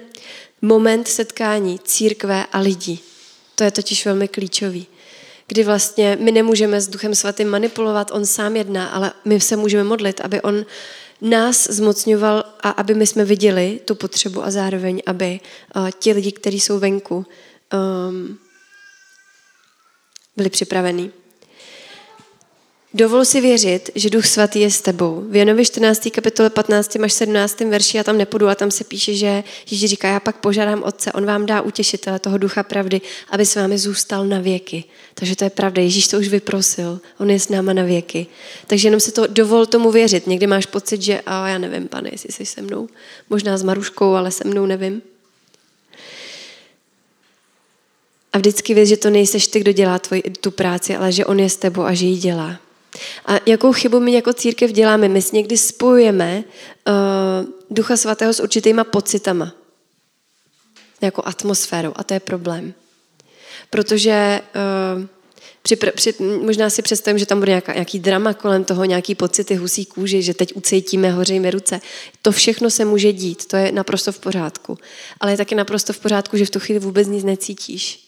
moment 0.61 1.07
setkání 1.07 1.79
církve 1.79 2.45
a 2.51 2.59
lidí. 2.59 2.99
To 3.55 3.63
je 3.63 3.71
totiž 3.71 4.05
velmi 4.05 4.27
klíčový. 4.27 4.87
Kdy 5.47 5.63
vlastně 5.63 6.17
my 6.21 6.31
nemůžeme 6.31 6.81
s 6.81 6.87
Duchem 6.87 7.15
Svatým 7.15 7.47
manipulovat, 7.47 8.11
on 8.11 8.25
sám 8.25 8.55
jedná, 8.55 8.87
ale 8.87 9.13
my 9.25 9.39
se 9.41 9.55
můžeme 9.55 9.83
modlit, 9.83 10.21
aby 10.21 10.41
on 10.41 10.65
nás 11.21 11.67
zmocňoval 11.69 12.43
a 12.59 12.69
aby 12.69 12.93
my 12.93 13.07
jsme 13.07 13.25
viděli 13.25 13.79
tu 13.85 13.95
potřebu 13.95 14.43
a 14.43 14.51
zároveň, 14.51 15.01
aby 15.05 15.39
uh, 15.75 15.89
ti 15.99 16.13
lidi, 16.13 16.31
kteří 16.31 16.59
jsou 16.59 16.79
venku, 16.79 17.25
um, 17.73 18.39
byli 20.37 20.49
připravení. 20.49 21.11
Dovol 22.97 23.25
si 23.25 23.41
věřit, 23.41 23.89
že 23.95 24.09
Duch 24.09 24.25
Svatý 24.25 24.59
je 24.59 24.71
s 24.71 24.81
tebou. 24.81 25.23
V 25.29 25.35
Janovi 25.35 25.65
14. 25.65 26.07
kapitole 26.11 26.49
15. 26.49 26.95
až 26.95 27.13
17. 27.13 27.59
verši, 27.59 27.97
já 27.97 28.03
tam 28.03 28.17
nepůjdu, 28.17 28.47
a 28.47 28.55
tam 28.55 28.71
se 28.71 28.83
píše, 28.83 29.13
že 29.13 29.43
Ježíš 29.71 29.89
říká, 29.89 30.07
já 30.07 30.19
pak 30.19 30.37
požádám 30.37 30.83
Otce, 30.83 31.11
on 31.11 31.25
vám 31.25 31.45
dá 31.45 31.61
utěšitele 31.61 32.19
toho 32.19 32.37
ducha 32.37 32.63
pravdy, 32.63 33.01
aby 33.29 33.45
s 33.45 33.55
vámi 33.55 33.77
zůstal 33.77 34.25
na 34.25 34.39
věky. 34.39 34.83
Takže 35.13 35.35
to 35.35 35.43
je 35.43 35.49
pravda, 35.49 35.81
Ježíš 35.81 36.07
to 36.07 36.17
už 36.17 36.27
vyprosil, 36.27 36.99
on 37.19 37.29
je 37.29 37.39
s 37.39 37.49
náma 37.49 37.73
na 37.73 37.83
věky. 37.83 38.27
Takže 38.67 38.87
jenom 38.87 38.99
se 38.99 39.11
to 39.11 39.27
dovol 39.27 39.65
tomu 39.65 39.91
věřit. 39.91 40.27
Někdy 40.27 40.47
máš 40.47 40.65
pocit, 40.65 41.01
že 41.01 41.21
a 41.25 41.47
já 41.47 41.57
nevím, 41.57 41.87
pane, 41.87 42.09
jestli 42.11 42.31
jsi 42.31 42.45
se 42.45 42.61
mnou, 42.61 42.87
možná 43.29 43.57
s 43.57 43.63
Maruškou, 43.63 44.13
ale 44.13 44.31
se 44.31 44.47
mnou 44.47 44.65
nevím. 44.65 45.01
A 48.33 48.37
vždycky 48.37 48.73
věř, 48.73 48.89
že 48.89 48.97
to 48.97 49.09
nejseš 49.09 49.47
ty, 49.47 49.59
kdo 49.59 49.71
dělá 49.71 49.99
tvoji, 49.99 50.21
tu 50.21 50.51
práci, 50.51 50.95
ale 50.95 51.11
že 51.11 51.25
on 51.25 51.39
je 51.39 51.49
s 51.49 51.57
tebou 51.57 51.81
a 51.81 51.93
že 51.93 52.05
ji 52.05 52.17
dělá. 52.17 52.66
A 53.25 53.39
jakou 53.45 53.73
chybu 53.73 53.99
my 53.99 54.13
jako 54.13 54.33
církev 54.33 54.71
děláme? 54.71 55.07
My 55.07 55.21
si 55.21 55.35
někdy 55.35 55.57
spojujeme 55.57 56.43
uh, 56.87 56.93
Ducha 57.69 57.97
Svatého 57.97 58.33
s 58.33 58.39
určitýma 58.39 58.83
pocitama. 58.83 59.53
Jako 61.01 61.21
atmosférou. 61.25 61.93
A 61.95 62.03
to 62.03 62.13
je 62.13 62.19
problém. 62.19 62.73
Protože 63.69 64.41
uh, 64.97 65.05
při, 65.61 65.75
při, 65.75 66.13
možná 66.43 66.69
si 66.69 66.81
představím, 66.81 67.19
že 67.19 67.25
tam 67.25 67.39
bude 67.39 67.51
nějaká, 67.51 67.73
nějaký 67.73 67.99
drama 67.99 68.33
kolem 68.33 68.63
toho, 68.63 68.85
nějaký 68.85 69.15
pocity 69.15 69.55
husí 69.55 69.85
kůži, 69.85 70.21
že 70.21 70.33
teď 70.33 70.55
ucítíme, 70.55 71.11
hořejíme 71.11 71.51
ruce. 71.51 71.81
To 72.21 72.31
všechno 72.31 72.69
se 72.69 72.85
může 72.85 73.13
dít, 73.13 73.45
to 73.45 73.57
je 73.57 73.71
naprosto 73.71 74.11
v 74.11 74.19
pořádku. 74.19 74.77
Ale 75.19 75.31
je 75.31 75.37
taky 75.37 75.55
naprosto 75.55 75.93
v 75.93 75.99
pořádku, 75.99 76.37
že 76.37 76.45
v 76.45 76.49
tu 76.49 76.59
chvíli 76.59 76.79
vůbec 76.79 77.07
nic 77.07 77.23
necítíš 77.23 78.06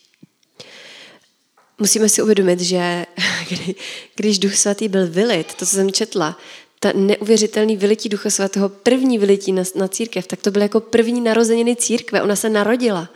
musíme 1.79 2.09
si 2.09 2.21
uvědomit, 2.21 2.59
že 2.59 3.05
kdy, 3.49 3.75
když 4.15 4.39
Duch 4.39 4.55
Svatý 4.55 4.87
byl 4.87 5.07
vylit, 5.07 5.53
to, 5.53 5.65
co 5.65 5.75
jsem 5.75 5.91
četla, 5.91 6.37
ta 6.79 6.91
neuvěřitelný 6.95 7.77
vylití 7.77 8.09
Ducha 8.09 8.29
Svatého, 8.29 8.69
první 8.69 9.17
vylití 9.17 9.51
na, 9.51 9.63
na 9.75 9.87
církev, 9.87 10.27
tak 10.27 10.41
to 10.41 10.51
bylo 10.51 10.63
jako 10.63 10.79
první 10.79 11.21
narozeniny 11.21 11.75
církve. 11.75 12.21
Ona 12.21 12.35
se 12.35 12.49
narodila. 12.49 13.09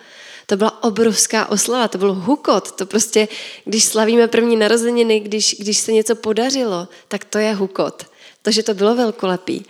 To 0.46 0.58
byla 0.58 0.84
obrovská 0.84 1.50
oslava, 1.50 1.88
to 1.88 1.98
byl 1.98 2.14
hukot. 2.14 2.72
To 2.72 2.86
prostě, 2.86 3.28
když 3.66 3.84
slavíme 3.84 4.28
první 4.28 4.56
narozeniny, 4.56 5.20
když, 5.20 5.56
když 5.60 5.78
se 5.78 5.92
něco 5.92 6.16
podařilo, 6.16 6.88
tak 7.08 7.26
to 7.26 7.38
je 7.38 7.54
hukot. 7.54 8.06
To, 8.42 8.52
že 8.52 8.64
to 8.64 8.74
bylo 8.74 8.96
velkolepý. 8.96 9.66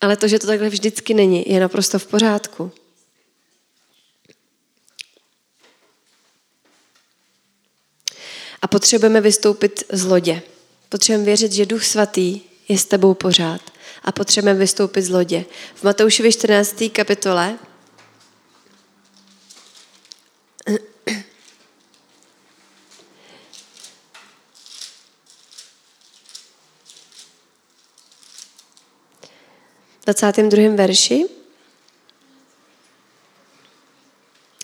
Ale 0.00 0.16
to, 0.16 0.28
že 0.28 0.38
to 0.38 0.46
takhle 0.46 0.68
vždycky 0.68 1.14
není, 1.14 1.44
je 1.46 1.60
naprosto 1.60 1.98
v 1.98 2.06
pořádku. 2.06 2.70
A 8.66 8.68
potřebujeme 8.68 9.20
vystoupit 9.20 9.84
z 9.92 10.04
lodě. 10.04 10.42
Potřebujeme 10.88 11.24
věřit, 11.24 11.52
že 11.52 11.66
Duch 11.66 11.84
Svatý 11.84 12.40
je 12.68 12.78
s 12.78 12.84
tebou 12.84 13.14
pořád. 13.14 13.60
A 14.04 14.12
potřebujeme 14.12 14.60
vystoupit 14.60 15.02
z 15.02 15.10
lodě. 15.10 15.44
V 15.74 15.82
Matoušovi 15.82 16.32
14. 16.32 16.84
kapitole 16.92 17.58
v 30.00 30.04
22. 30.04 30.76
verši 30.76 31.26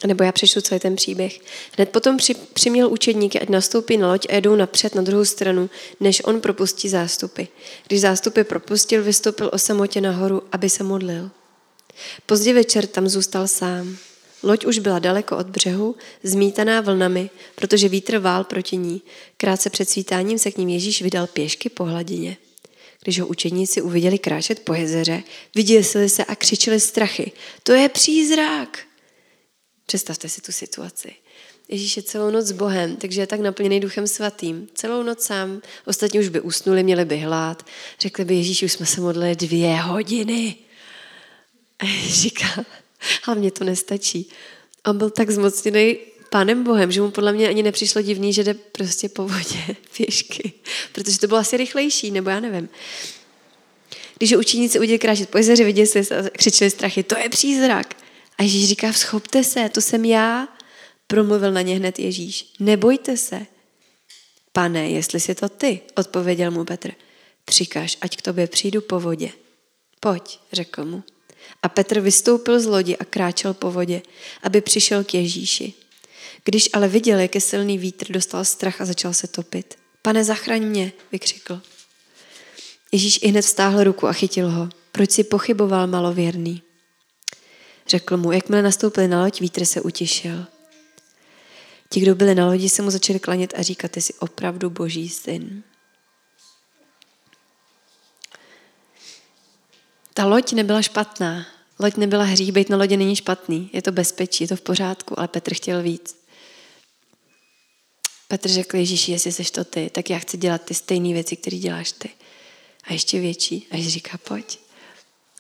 nebo 0.07 0.25
já 0.25 0.33
přečtu 0.33 0.61
celý 0.61 0.81
ten 0.81 0.97
příběh. 0.97 1.41
Hned 1.77 1.89
potom 1.89 2.17
při, 2.17 2.35
přiměl 2.35 2.93
učedníky, 2.93 3.41
ať 3.41 3.49
nastoupí 3.49 3.97
na 3.97 4.09
loď 4.09 4.27
a 4.31 4.35
jedou 4.35 4.57
napřed 4.57 4.95
na 4.95 5.03
druhou 5.03 5.25
stranu, 5.25 5.71
než 6.01 6.23
on 6.25 6.41
propustí 6.41 6.89
zástupy. 6.89 7.43
Když 7.87 8.01
zástupy 8.01 8.43
propustil, 8.43 9.03
vystoupil 9.03 9.51
o 9.53 9.59
samotě 9.59 10.01
nahoru, 10.01 10.43
aby 10.53 10.71
se 10.71 10.85
modlil. 10.85 11.31
Pozdě 12.27 12.55
večer 12.55 12.87
tam 12.87 13.09
zůstal 13.09 13.49
sám. 13.49 13.97
Loď 14.43 14.67
už 14.67 14.79
byla 14.79 14.99
daleko 14.99 15.37
od 15.37 15.47
břehu, 15.47 15.97
zmítaná 16.23 16.81
vlnami, 16.81 17.31
protože 17.55 17.89
vítr 17.89 18.19
vál 18.19 18.45
proti 18.45 18.77
ní. 18.77 19.03
Krátce 19.37 19.71
před 19.71 19.91
svítáním 19.91 20.39
se 20.39 20.51
k 20.51 20.59
ním 20.59 20.69
Ježíš 20.69 21.03
vydal 21.03 21.27
pěšky 21.27 21.69
po 21.69 21.85
hladině. 21.85 22.37
Když 23.03 23.21
ho 23.21 23.27
učeníci 23.27 23.83
uviděli 23.83 24.19
kráčet 24.19 24.61
po 24.61 24.75
jezeře, 24.75 25.23
vyděsili 25.55 26.09
se 26.09 26.25
a 26.25 26.35
křičeli 26.35 26.81
strachy. 26.81 27.33
To 27.63 27.73
je 27.73 27.89
přízrak! 27.89 28.92
Představte 29.93 30.29
si 30.29 30.41
tu 30.41 30.53
situaci. 30.53 31.13
Ježíš 31.69 31.97
je 31.97 32.03
celou 32.03 32.31
noc 32.31 32.47
s 32.47 32.53
Bohem, 32.53 32.97
takže 32.97 33.21
je 33.21 33.27
tak 33.27 33.41
naplněný 33.41 33.81
duchem 33.81 34.07
svatým. 34.07 34.69
Celou 34.75 35.03
noc 35.03 35.23
sám. 35.23 35.63
Ostatní 35.87 36.21
už 36.21 36.29
by 36.29 36.41
usnuli, 36.41 36.83
měli 36.83 37.05
by 37.05 37.19
hlad. 37.19 37.67
Řekli 38.01 38.25
by, 38.25 38.35
Ježíš, 38.35 38.63
už 38.63 38.73
jsme 38.73 38.87
se 38.87 39.01
modlili 39.01 39.37
dvě 39.37 39.77
hodiny. 39.77 40.57
A 41.79 41.85
říká, 42.09 42.65
ale 43.25 43.37
mně 43.37 43.51
to 43.51 43.65
nestačí. 43.65 44.29
On 44.87 44.99
byl 44.99 45.11
tak 45.11 45.31
zmocněný 45.31 45.97
pánem 46.31 46.65
Bohem, 46.65 46.93
že 46.93 47.01
mu 47.01 47.11
podle 47.11 47.33
mě 47.33 47.49
ani 47.49 47.63
nepřišlo 47.63 48.03
divný, 48.03 48.33
že 48.33 48.45
jde 48.45 48.55
prostě 48.55 49.09
po 49.09 49.29
vodě 49.29 49.77
pěšky. 49.97 50.53
Protože 50.93 51.19
to 51.19 51.27
bylo 51.27 51.41
asi 51.41 51.57
rychlejší, 51.57 52.11
nebo 52.11 52.31
já 52.31 52.41
nevím. 52.41 52.69
Když 54.19 54.37
učeníci 54.37 54.81
udělali 54.81 54.99
kráčet 54.99 55.29
po 55.29 55.39
jezeře, 55.39 55.65
viděli 55.65 55.87
se 55.87 56.01
a 56.01 56.31
křičeli 56.31 56.71
strachy, 56.71 57.03
to 57.03 57.19
je 57.19 57.29
přízrak. 57.29 58.02
A 58.39 58.43
Ježíš 58.43 58.69
říká, 58.69 58.93
schopte 58.93 59.45
se, 59.45 59.69
to 59.69 59.81
jsem 59.81 60.05
já. 60.05 60.49
Promluvil 61.07 61.53
na 61.53 61.63
ně 61.63 61.77
hned 61.77 61.99
Ježíš. 61.99 62.53
Nebojte 62.61 63.17
se. 63.17 63.47
Pane, 64.53 64.91
jestli 64.91 65.21
jsi 65.21 65.35
to 65.35 65.49
ty, 65.49 65.81
odpověděl 65.97 66.51
mu 66.51 66.65
Petr. 66.65 66.91
Přikaž, 67.45 67.99
ať 68.01 68.17
k 68.17 68.23
tobě 68.23 68.47
přijdu 68.47 68.81
po 68.81 69.01
vodě. 69.01 69.33
Pojď, 70.01 70.39
řekl 70.53 70.85
mu. 70.85 71.03
A 71.63 71.69
Petr 71.69 72.01
vystoupil 72.01 72.61
z 72.61 72.67
lodi 72.67 72.97
a 72.97 73.05
kráčel 73.05 73.55
po 73.55 73.71
vodě, 73.71 74.03
aby 74.43 74.61
přišel 74.61 75.05
k 75.05 75.15
Ježíši. 75.15 75.73
Když 76.45 76.69
ale 76.73 76.89
viděl, 76.89 77.19
jak 77.19 77.35
je 77.35 77.41
silný 77.41 77.79
vítr, 77.79 78.13
dostal 78.13 78.45
strach 78.45 78.81
a 78.81 78.85
začal 78.85 79.15
se 79.15 79.27
topit. 79.27 79.79
Pane, 80.03 80.25
zachraň 80.25 80.63
mě, 80.63 80.93
vykřikl. 81.13 81.61
Ježíš 82.93 83.19
i 83.23 83.29
hned 83.29 83.43
vstáhl 83.43 83.85
ruku 83.85 84.07
a 84.07 84.13
chytil 84.13 84.51
ho. 84.51 84.69
Proč 84.93 85.11
si 85.11 85.25
pochyboval, 85.25 85.87
malověrný? 85.87 86.63
Řekl 87.89 88.17
mu, 88.17 88.33
jakmile 88.33 88.63
nastoupili 88.63 89.09
na 89.09 89.23
loď, 89.23 89.41
vítr 89.41 89.65
se 89.65 89.81
utišil. 89.81 90.47
Ti, 91.89 92.01
kdo 92.01 92.15
byli 92.15 92.35
na 92.35 92.47
lodi, 92.47 92.69
se 92.69 92.83
mu 92.83 92.91
začali 92.91 93.21
klanět 93.21 93.55
a 93.57 93.63
říkat, 93.63 93.91
ty 93.91 94.01
jsi 94.01 94.15
opravdu 94.15 94.71
boží 94.71 95.09
syn. 95.09 95.63
Ta 100.15 100.27
loď 100.27 100.53
nebyla 100.53 100.83
špatná. 100.83 101.47
Loď 101.79 101.97
nebyla 101.97 102.25
hřích, 102.25 102.53
být 102.53 102.69
na 102.69 102.77
lodě 102.77 102.97
není 102.97 103.17
špatný. 103.17 103.71
Je 103.73 103.83
to 103.83 103.93
bezpečí, 103.93 104.45
je 104.45 104.49
to 104.49 104.57
v 104.57 104.61
pořádku, 104.61 105.19
ale 105.19 105.29
Petr 105.29 105.55
chtěl 105.55 105.83
víc. 105.83 106.23
Petr 108.29 108.49
řekl 108.49 108.77
Ježíši, 108.77 109.13
jestli 109.13 109.33
jsi 109.33 109.45
to 109.45 109.65
ty, 109.65 109.91
tak 109.91 110.11
já 110.11 110.19
chci 110.19 110.37
dělat 110.37 110.63
ty 110.63 110.75
stejné 110.75 111.13
věci, 111.13 111.37
které 111.37 111.57
děláš 111.57 111.93
ty. 111.93 112.11
A 112.85 112.93
ještě 112.93 113.21
větší. 113.21 113.67
A 113.71 113.77
Ježíš 113.77 113.93
říká, 113.93 114.19
pojď. 114.19 114.59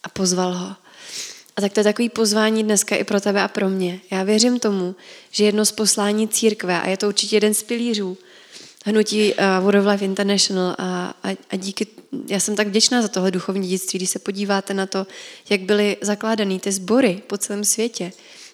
A 0.03 0.09
pozval 0.09 0.55
ho. 0.55 0.76
A 1.57 1.61
tak 1.61 1.72
to 1.72 1.80
je 1.80 1.84
takový 1.84 2.09
pozvání 2.09 2.64
dneska 2.64 2.96
i 2.96 3.05
pro 3.05 3.20
tebe 3.20 3.42
a 3.42 3.48
pro 3.48 3.68
mě. 3.68 4.00
Já 4.11 4.22
věřím 4.22 4.59
tomu, 4.59 4.94
že 5.30 5.44
jedno 5.44 5.64
z 5.64 5.72
poslání 5.72 6.28
církve, 6.28 6.80
a 6.80 6.88
je 6.88 6.96
to 6.96 7.09
určitě 7.09 7.36
jeden 7.36 7.55
z 7.55 7.62
pilířů, 7.62 8.18
hnutí 8.84 9.34
uh, 9.34 9.64
World 9.64 9.80
of 9.80 9.92
Life 9.92 10.05
International 10.05 10.74
a, 10.78 11.14
a, 11.22 11.36
a 11.50 11.57
díky, 11.57 11.86
já 12.28 12.40
jsem 12.40 12.57
tak 12.57 12.68
vděčná 12.68 13.03
za 13.03 13.09
tohle 13.09 13.30
duchovní 13.30 13.68
dědictví, 13.68 13.98
když 13.98 14.11
se 14.11 14.18
podíváte 14.18 14.74
na 14.74 14.86
to, 14.86 15.07
jak 15.50 15.61
byly 15.61 15.96
zakládané 16.00 16.59
ty 16.59 16.72
sbory 16.72 17.22
po 17.26 17.38
celém 17.38 17.64
světě 17.64 18.12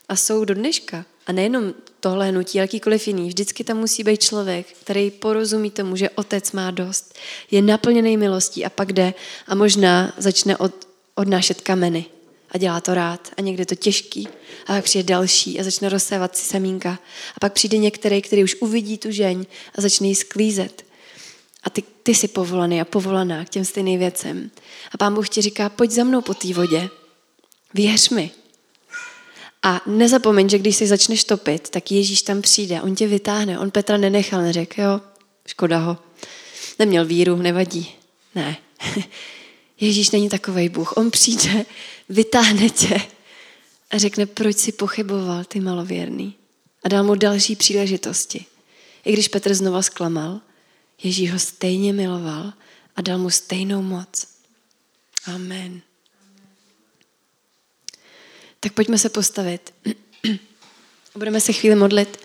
a 0.09 0.17
jsou 0.17 0.45
do 0.45 0.55
dneška. 0.55 1.05
A 1.27 1.33
nejenom 1.33 1.75
tohle 2.01 2.29
hnutí, 2.29 2.59
jakýkoliv 2.59 3.07
jiný. 3.07 3.29
Vždycky 3.29 3.65
tam 3.65 3.77
musí 3.77 4.05
být 4.05 4.23
člověk, 4.23 4.67
který 4.81 5.11
porozumí 5.11 5.71
tomu, 5.71 5.97
že 5.97 6.11
otec 6.11 6.53
má 6.53 6.71
dost, 6.71 7.15
je 7.51 7.63
naplněný 7.63 8.17
milostí 8.17 8.65
a 8.65 8.71
pak 8.71 8.93
jde 8.93 9.15
a 9.47 9.55
možná 9.55 10.13
začne 10.19 10.57
od, 10.57 10.75
odnášet 11.15 11.61
kameny 11.61 12.07
a 12.51 12.59
dělá 12.59 12.81
to 12.81 12.95
rád 12.95 13.29
a 13.37 13.41
někde 13.41 13.67
to 13.67 13.75
těžký 13.75 14.29
a 14.67 14.73
pak 14.73 14.85
přijde 14.85 15.05
další 15.05 15.61
a 15.61 15.65
začne 15.65 15.89
rozsévat 15.89 16.37
si 16.37 16.45
semínka 16.45 16.99
a 17.37 17.41
pak 17.41 17.53
přijde 17.53 17.79
některý, 17.79 18.23
který 18.23 18.45
už 18.45 18.57
uvidí 18.61 18.99
tu 18.99 19.11
žeň 19.11 19.47
a 19.75 19.81
začne 19.81 20.09
ji 20.09 20.15
sklízet. 20.15 20.85
A 21.63 21.71
ty, 21.71 21.83
ty 22.03 22.15
jsi 22.15 22.29
povolaný 22.29 22.81
a 22.81 22.85
povolaná 22.85 23.45
k 23.45 23.49
těm 23.49 23.65
stejným 23.65 23.99
věcem. 23.99 24.51
A 24.93 24.97
pán 24.97 25.15
Bůh 25.15 25.29
ti 25.29 25.43
říká, 25.43 25.69
pojď 25.69 25.91
za 25.91 26.05
mnou 26.05 26.21
po 26.21 26.35
té 26.35 26.53
vodě. 26.53 26.89
Věř 27.75 28.09
mi. 28.09 28.31
A 29.63 29.81
nezapomeň, 29.87 30.49
že 30.49 30.59
když 30.59 30.77
si 30.77 30.87
začneš 30.87 31.25
topit, 31.25 31.71
tak 31.71 31.91
Ježíš 31.91 32.23
tam 32.23 32.43
přijde, 32.43 32.83
on 32.83 32.95
tě 32.95 33.07
vytáhne. 33.07 33.59
On 33.59 33.71
Petra 33.71 33.97
nenechal, 33.97 34.43
neřekl, 34.43 34.81
jo, 34.81 35.01
škoda 35.47 35.79
ho. 35.79 35.99
Neměl 36.79 37.05
víru, 37.05 37.37
nevadí. 37.37 37.95
Ne. 38.35 38.57
Ježíš 39.81 40.11
není 40.11 40.29
takový 40.29 40.69
Bůh. 40.69 40.97
On 40.97 41.11
přijde, 41.11 41.67
vytáhne 42.09 42.71
tě 42.71 43.01
a 43.91 43.99
řekne, 43.99 44.27
proč 44.27 44.57
si 44.57 44.73
pochyboval, 44.73 45.45
ty 45.45 45.61
malověrný. 45.61 46.35
A 46.85 46.89
dal 46.89 47.05
mu 47.05 47.15
další 47.15 47.57
příležitosti. 47.57 48.45
I 49.05 49.13
když 49.13 49.29
Petr 49.29 49.55
znova 49.55 49.83
zklamal, 49.83 50.41
Ježíš 51.03 51.33
ho 51.33 51.39
stejně 51.39 51.93
miloval 51.93 52.53
a 52.97 53.03
dal 53.03 53.19
mu 53.19 53.31
stejnou 53.31 53.83
moc. 53.83 54.27
Amen. 55.27 55.81
Tak 58.61 58.73
pojďme 58.73 58.99
se 58.99 59.09
postavit. 59.09 59.75
Budeme 61.15 61.41
se 61.41 61.53
chvíli 61.53 61.77
modlit. 61.77 62.19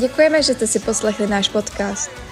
Děkujeme, 0.00 0.42
že 0.42 0.54
jste 0.54 0.66
si 0.66 0.78
poslechli 0.78 1.26
náš 1.26 1.48
podcast. 1.48 2.31